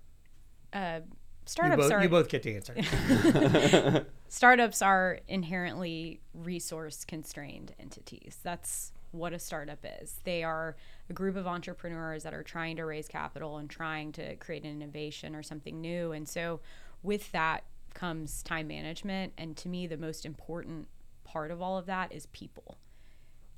[0.74, 4.06] Uh, You startups both, are you both get to answer.
[4.28, 8.40] startups are inherently resource constrained entities.
[8.44, 10.20] That's what a startup is.
[10.24, 10.76] They are
[11.10, 14.70] a group of entrepreneurs that are trying to raise capital and trying to create an
[14.70, 16.12] innovation or something new.
[16.12, 16.60] And so,
[17.02, 17.64] with that
[18.00, 19.34] comes time management.
[19.38, 20.88] And to me, the most important
[21.24, 22.78] part of all of that is people.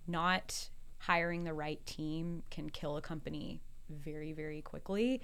[0.07, 0.69] Not
[0.99, 5.21] hiring the right team can kill a company very, very quickly.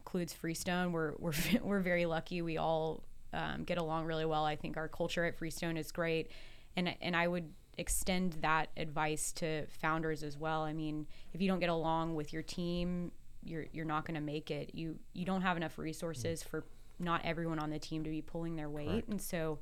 [0.00, 0.92] Includes Freestone.
[0.92, 2.42] We're, we're, we're very lucky.
[2.42, 4.44] We all um, get along really well.
[4.44, 6.30] I think our culture at Freestone is great,
[6.76, 10.62] and and I would extend that advice to founders as well.
[10.62, 13.10] I mean, if you don't get along with your team,
[13.44, 14.70] you're you're not going to make it.
[14.74, 16.64] You you don't have enough resources for
[16.98, 19.58] not everyone on the team to be pulling their weight, and so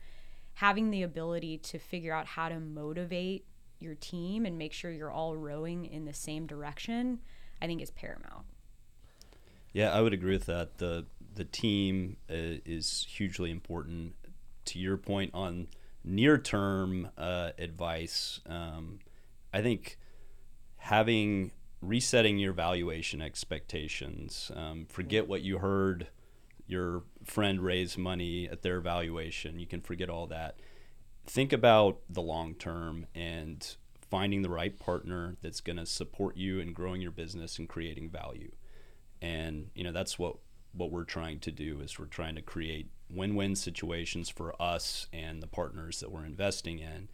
[0.54, 3.44] having the ability to figure out how to motivate
[3.80, 7.20] your team and make sure you're all rowing in the same direction,
[7.60, 8.46] I think is paramount.
[9.72, 10.78] Yeah, I would agree with that.
[10.78, 14.14] the The team uh, is hugely important.
[14.66, 15.68] To your point on
[16.04, 19.00] near term uh, advice, um,
[19.52, 19.98] I think
[20.76, 21.50] having
[21.82, 24.50] resetting your valuation expectations.
[24.54, 26.08] Um, forget what you heard
[26.66, 29.58] your friend raise money at their valuation.
[29.58, 30.60] You can forget all that.
[31.26, 33.76] Think about the long term and
[34.10, 38.10] finding the right partner that's going to support you in growing your business and creating
[38.10, 38.52] value
[39.24, 40.36] and you know that's what
[40.72, 45.42] what we're trying to do is we're trying to create win-win situations for us and
[45.42, 47.08] the partners that we're investing in.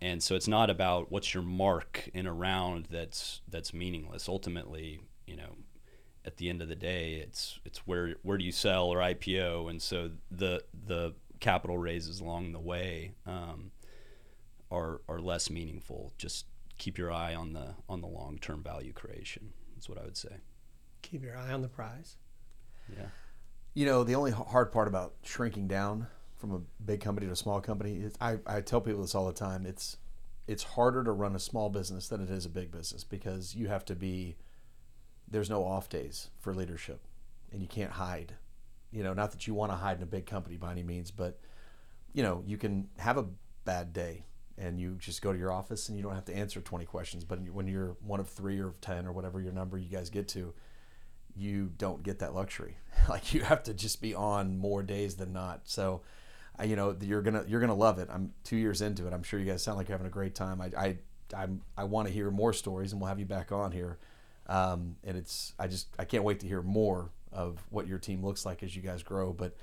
[0.00, 4.28] And so it's not about what's your mark in a round that's that's meaningless.
[4.28, 5.56] Ultimately, you know,
[6.24, 9.70] at the end of the day, it's it's where where do you sell or IPO,
[9.70, 13.70] and so the the capital raises along the way um,
[14.70, 16.12] are are less meaningful.
[16.18, 16.46] Just
[16.78, 19.52] keep your eye on the on the long term value creation.
[19.74, 20.36] That's what I would say.
[21.02, 22.16] Keep your eye on the prize.
[22.88, 23.06] Yeah.
[23.74, 26.06] You know, the only hard part about shrinking down
[26.36, 29.26] from a big company to a small company is I, I tell people this all
[29.26, 29.66] the time.
[29.66, 29.98] It's
[30.46, 33.68] it's harder to run a small business than it is a big business because you
[33.68, 34.36] have to be
[35.28, 37.00] there's no off days for leadership
[37.52, 38.34] and you can't hide.
[38.90, 41.10] You know, not that you want to hide in a big company by any means,
[41.10, 41.40] but
[42.12, 43.26] you know, you can have a
[43.64, 44.24] bad day
[44.56, 47.24] and you just go to your office and you don't have to answer 20 questions,
[47.24, 50.28] but when you're one of 3 or 10 or whatever your number you guys get
[50.28, 50.54] to,
[51.34, 52.76] you don't get that luxury.
[53.08, 55.62] like you have to just be on more days than not.
[55.64, 56.02] So,
[56.64, 58.08] you know, you're gonna you're gonna love it.
[58.12, 59.12] I'm two years into it.
[59.12, 60.60] I'm sure you guys sound like you're having a great time.
[60.60, 60.98] I I
[61.36, 63.98] I'm, I want to hear more stories, and we'll have you back on here.
[64.46, 68.24] Um, and it's I just I can't wait to hear more of what your team
[68.24, 69.32] looks like as you guys grow.
[69.32, 69.56] But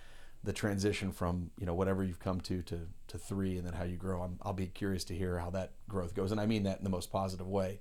[0.44, 3.84] the transition from you know whatever you've come to to to three, and then how
[3.84, 4.22] you grow.
[4.22, 6.84] I'm, I'll be curious to hear how that growth goes, and I mean that in
[6.84, 7.80] the most positive way.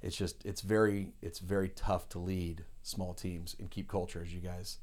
[0.00, 4.32] It's just it's very it's very tough to lead small teams and keep culture as
[4.32, 4.78] you guys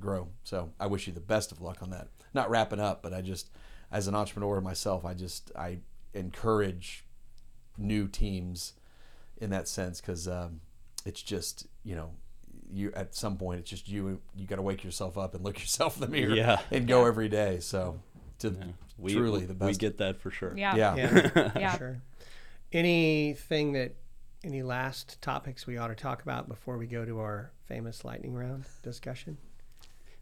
[0.00, 0.28] grow.
[0.44, 2.08] So I wish you the best of luck on that.
[2.34, 3.50] Not wrapping up, but I just
[3.92, 5.78] as an entrepreneur myself, I just I
[6.14, 7.04] encourage
[7.78, 8.74] new teams
[9.38, 10.60] in that sense because um,
[11.06, 12.10] it's just you know
[12.72, 15.58] you at some point it's just you you got to wake yourself up and look
[15.64, 16.60] yourself in the mirror Yeah.
[16.70, 17.58] and go every day.
[17.60, 18.00] So
[18.40, 18.54] to
[18.98, 20.56] We, truly we, the we get that for sure.
[20.56, 20.76] Yeah.
[20.76, 20.94] yeah.
[20.96, 21.76] Yeah, Yeah.
[21.78, 22.02] sure.
[22.72, 23.96] Anything that,
[24.44, 28.34] any last topics we ought to talk about before we go to our famous lightning
[28.34, 29.36] round discussion?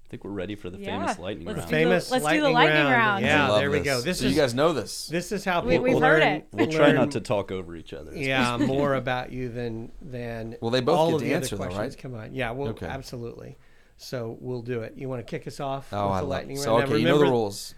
[0.09, 0.87] I think we're ready for the Yeah.
[1.01, 1.69] famous lightning Let's round.
[1.71, 2.93] do the- famous let's do lightning the lightning round.
[2.95, 3.25] round.
[3.27, 4.01] Yeah, I love there we go.
[4.01, 5.07] This so is you guys know this.
[5.09, 6.33] this is how We- people we've heard learn.
[6.33, 6.47] it.
[6.51, 8.17] We'll try not to talk over each other.
[8.17, 10.57] Yeah, more about you than than.
[10.63, 12.03] Well, they both all get of to the answer, other though, questions right?
[12.03, 12.35] come on.
[12.35, 12.87] Yeah, well, Okay.
[12.87, 13.59] absolutely.
[13.99, 14.95] So we'll do it.
[14.97, 16.61] You want to kick us off Oh, with I the love lightning it.
[16.61, 16.65] round?
[16.65, 17.75] So Now, okay, you know the rules,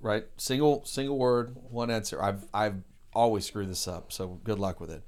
[0.00, 0.24] right?
[0.38, 2.20] Single single word, one answer.
[2.20, 2.82] I've I've
[3.14, 5.04] always screwed this up, so good luck with it.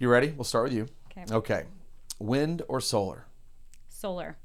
[0.00, 0.32] You ready?
[0.36, 0.88] We'll start with you.
[1.16, 1.32] Okay.
[1.32, 1.62] Okay.
[2.18, 3.26] Wind or solar?
[3.88, 4.38] Solar.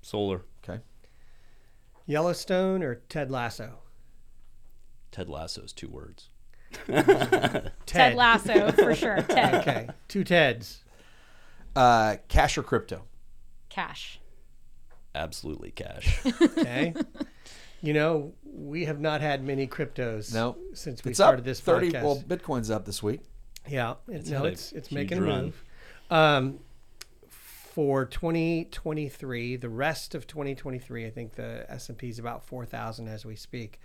[0.00, 0.42] Solar.
[2.06, 2.12] Okay.
[2.12, 3.78] Yellowstone or Ted Lasso?
[5.10, 6.28] Ted Lasso's two words.
[7.86, 9.22] Ted, Lasso for sure.
[9.28, 9.54] Ted.
[9.54, 10.78] Okay, two Teds.
[11.76, 13.02] Uh, cash or crypto?
[13.68, 14.20] Cash.
[15.14, 16.18] Absolutely cash.
[16.26, 16.94] Okay.
[17.80, 20.56] you know, we have not had many cryptos No.
[20.72, 21.92] since we it's started up this thirty.
[21.92, 22.02] podcast.
[22.02, 23.20] Well, Bitcoin's up this week.
[23.68, 25.44] yeah, it, no, it's it's huge making a run.
[25.44, 25.64] move.
[26.10, 26.58] Um,
[27.74, 33.08] for 2023, the rest of 2023, I think the S and P is about 4,000
[33.08, 33.80] as we speak.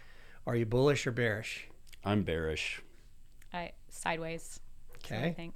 [0.45, 1.67] Are you bullish or bearish?
[2.05, 2.83] I'm bearish.
[3.51, 4.59] I sideways.
[4.93, 5.33] I Okay.
[5.35, 5.55] think.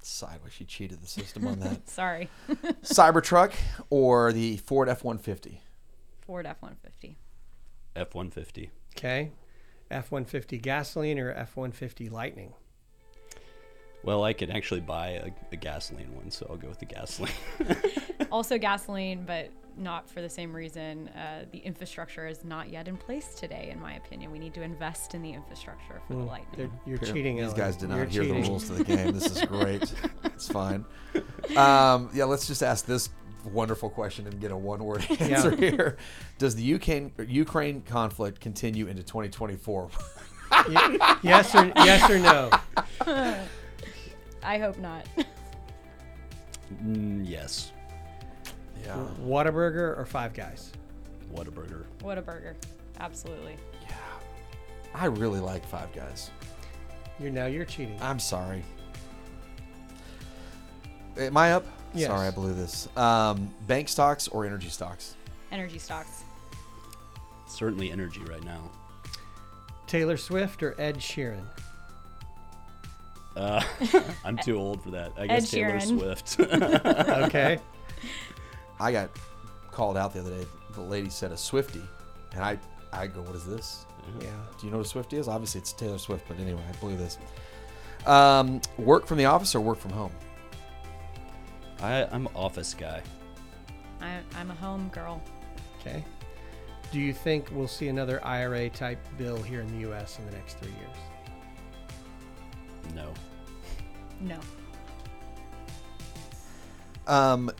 [0.00, 1.88] Sideways, she cheated the system on that.
[1.90, 2.28] Sorry.
[2.84, 3.52] Cybertruck
[3.90, 5.60] or the Ford F one fifty?
[6.20, 7.18] Ford F one fifty.
[7.96, 8.70] F one fifty.
[8.96, 9.32] Okay.
[9.90, 12.54] F 150 gasoline or F 150 lightning?
[14.06, 17.32] Well, I could actually buy a, a gasoline one, so I'll go with the gasoline.
[18.32, 21.08] Also gasoline, but not for the same reason.
[21.08, 24.32] Uh, the infrastructure is not yet in place today, in my opinion.
[24.32, 26.72] We need to invest in the infrastructure for the They're- lightning.
[26.86, 27.36] You're Here, cheating.
[27.36, 27.56] These Ellen.
[27.56, 28.42] guys did not You're hear cheating.
[28.42, 29.12] the rules to the game.
[29.12, 29.92] This is great.
[30.24, 30.84] it's fine.
[31.56, 33.10] Um, yeah, let's just ask this
[33.44, 35.96] wonderful question and get a one-word answer here.
[36.38, 39.88] Does the Ukraine Ukraine conflict continue into 2024?
[41.22, 42.50] Yes or yes or no?
[44.46, 45.04] I hope not.
[46.84, 47.70] Mm, yes.
[48.84, 48.96] yeah.
[49.22, 50.72] Whataburger or Five Guys?
[51.32, 51.84] Whataburger.
[52.00, 52.56] what a burger.
[52.98, 53.54] Absolutely.
[53.88, 53.94] Yeah.
[54.92, 56.32] I really like Five Guys.
[57.20, 57.96] You're now you're cheating.
[58.02, 58.64] I'm sorry.
[61.16, 61.64] Am I up?
[61.94, 62.08] Yes.
[62.08, 62.88] Sorry, I blew this.
[62.96, 65.14] Um, bank stocks or energy stocks?
[65.52, 66.24] Energy stocks.
[67.46, 68.72] Certainly energy right now.
[69.86, 71.44] Taylor Swift or Ed Sheeran?
[73.36, 73.62] Uh,
[74.24, 75.12] I'm too old for that.
[75.16, 75.98] I Ed guess Taylor Sheeran.
[75.98, 76.40] Swift.
[77.26, 77.58] Okay.
[78.80, 79.10] I got
[79.70, 80.46] called out the other day.
[80.74, 81.82] The lady said a Swifty,
[82.34, 82.58] and I
[82.92, 83.86] I go, what is this?
[84.20, 84.28] Yeah.
[84.60, 85.28] Do you know what a Swifty is?
[85.28, 87.18] Obviously, it's Taylor Swift, but anyway, I blew this.
[88.06, 90.12] Um, work from the office or work from home?
[91.80, 93.02] I, I'm an office guy.
[94.00, 95.22] I, I'm a home girl.
[95.80, 96.04] Okay.
[96.92, 100.18] Do you think we'll see another IRA type bill here in the U.S.
[100.18, 100.96] in the next three years?
[102.94, 103.12] No.
[104.20, 104.38] No.
[107.06, 107.50] Um,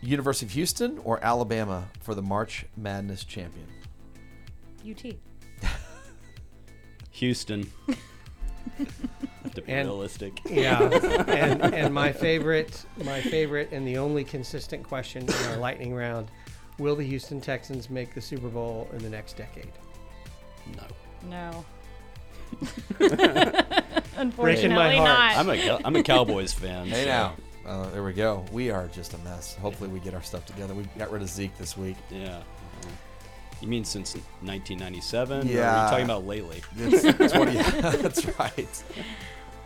[0.00, 3.66] University of Houston or Alabama for the March Madness champion?
[4.88, 5.14] UT.
[7.12, 7.70] Houston.
[9.54, 10.40] to be And- realistic.
[10.50, 10.80] Yeah,
[11.28, 16.30] and and my favorite, my favorite, and the only consistent question in our lightning round:
[16.78, 19.72] Will the Houston Texans make the Super Bowl in the next decade?
[20.76, 20.84] No.
[21.28, 21.64] No.
[24.16, 25.08] Unfortunately, Breaking my heart.
[25.08, 25.36] not.
[25.36, 26.86] I'm a Cow- I'm a Cowboys fan.
[26.86, 27.34] Hey so- now.
[27.66, 28.44] Uh, there we go.
[28.52, 29.54] We are just a mess.
[29.56, 30.72] Hopefully, we get our stuff together.
[30.74, 31.96] We got rid of Zeke this week.
[32.10, 32.40] Yeah.
[33.60, 35.38] You mean since 1997?
[35.38, 35.84] Or are Yeah.
[35.84, 36.62] you talking about lately?
[36.76, 36.90] 20,
[37.98, 38.82] that's right.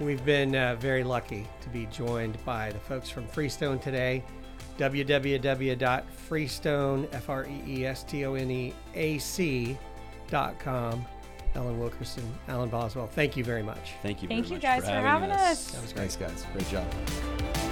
[0.01, 4.25] We've been uh, very lucky to be joined by the folks from Freestone today.
[4.79, 9.79] www.freestone, F R E E S T O N E A C
[10.29, 11.07] dot com.
[11.55, 13.93] Ellen Wilkirson, Alan Boswell, thank you very much.
[14.03, 14.29] Thank you.
[14.29, 15.71] Thank very you much guys for for having having us.
[15.71, 16.11] That was great.
[16.11, 16.47] Thanks, guys.
[16.53, 17.64] Great job.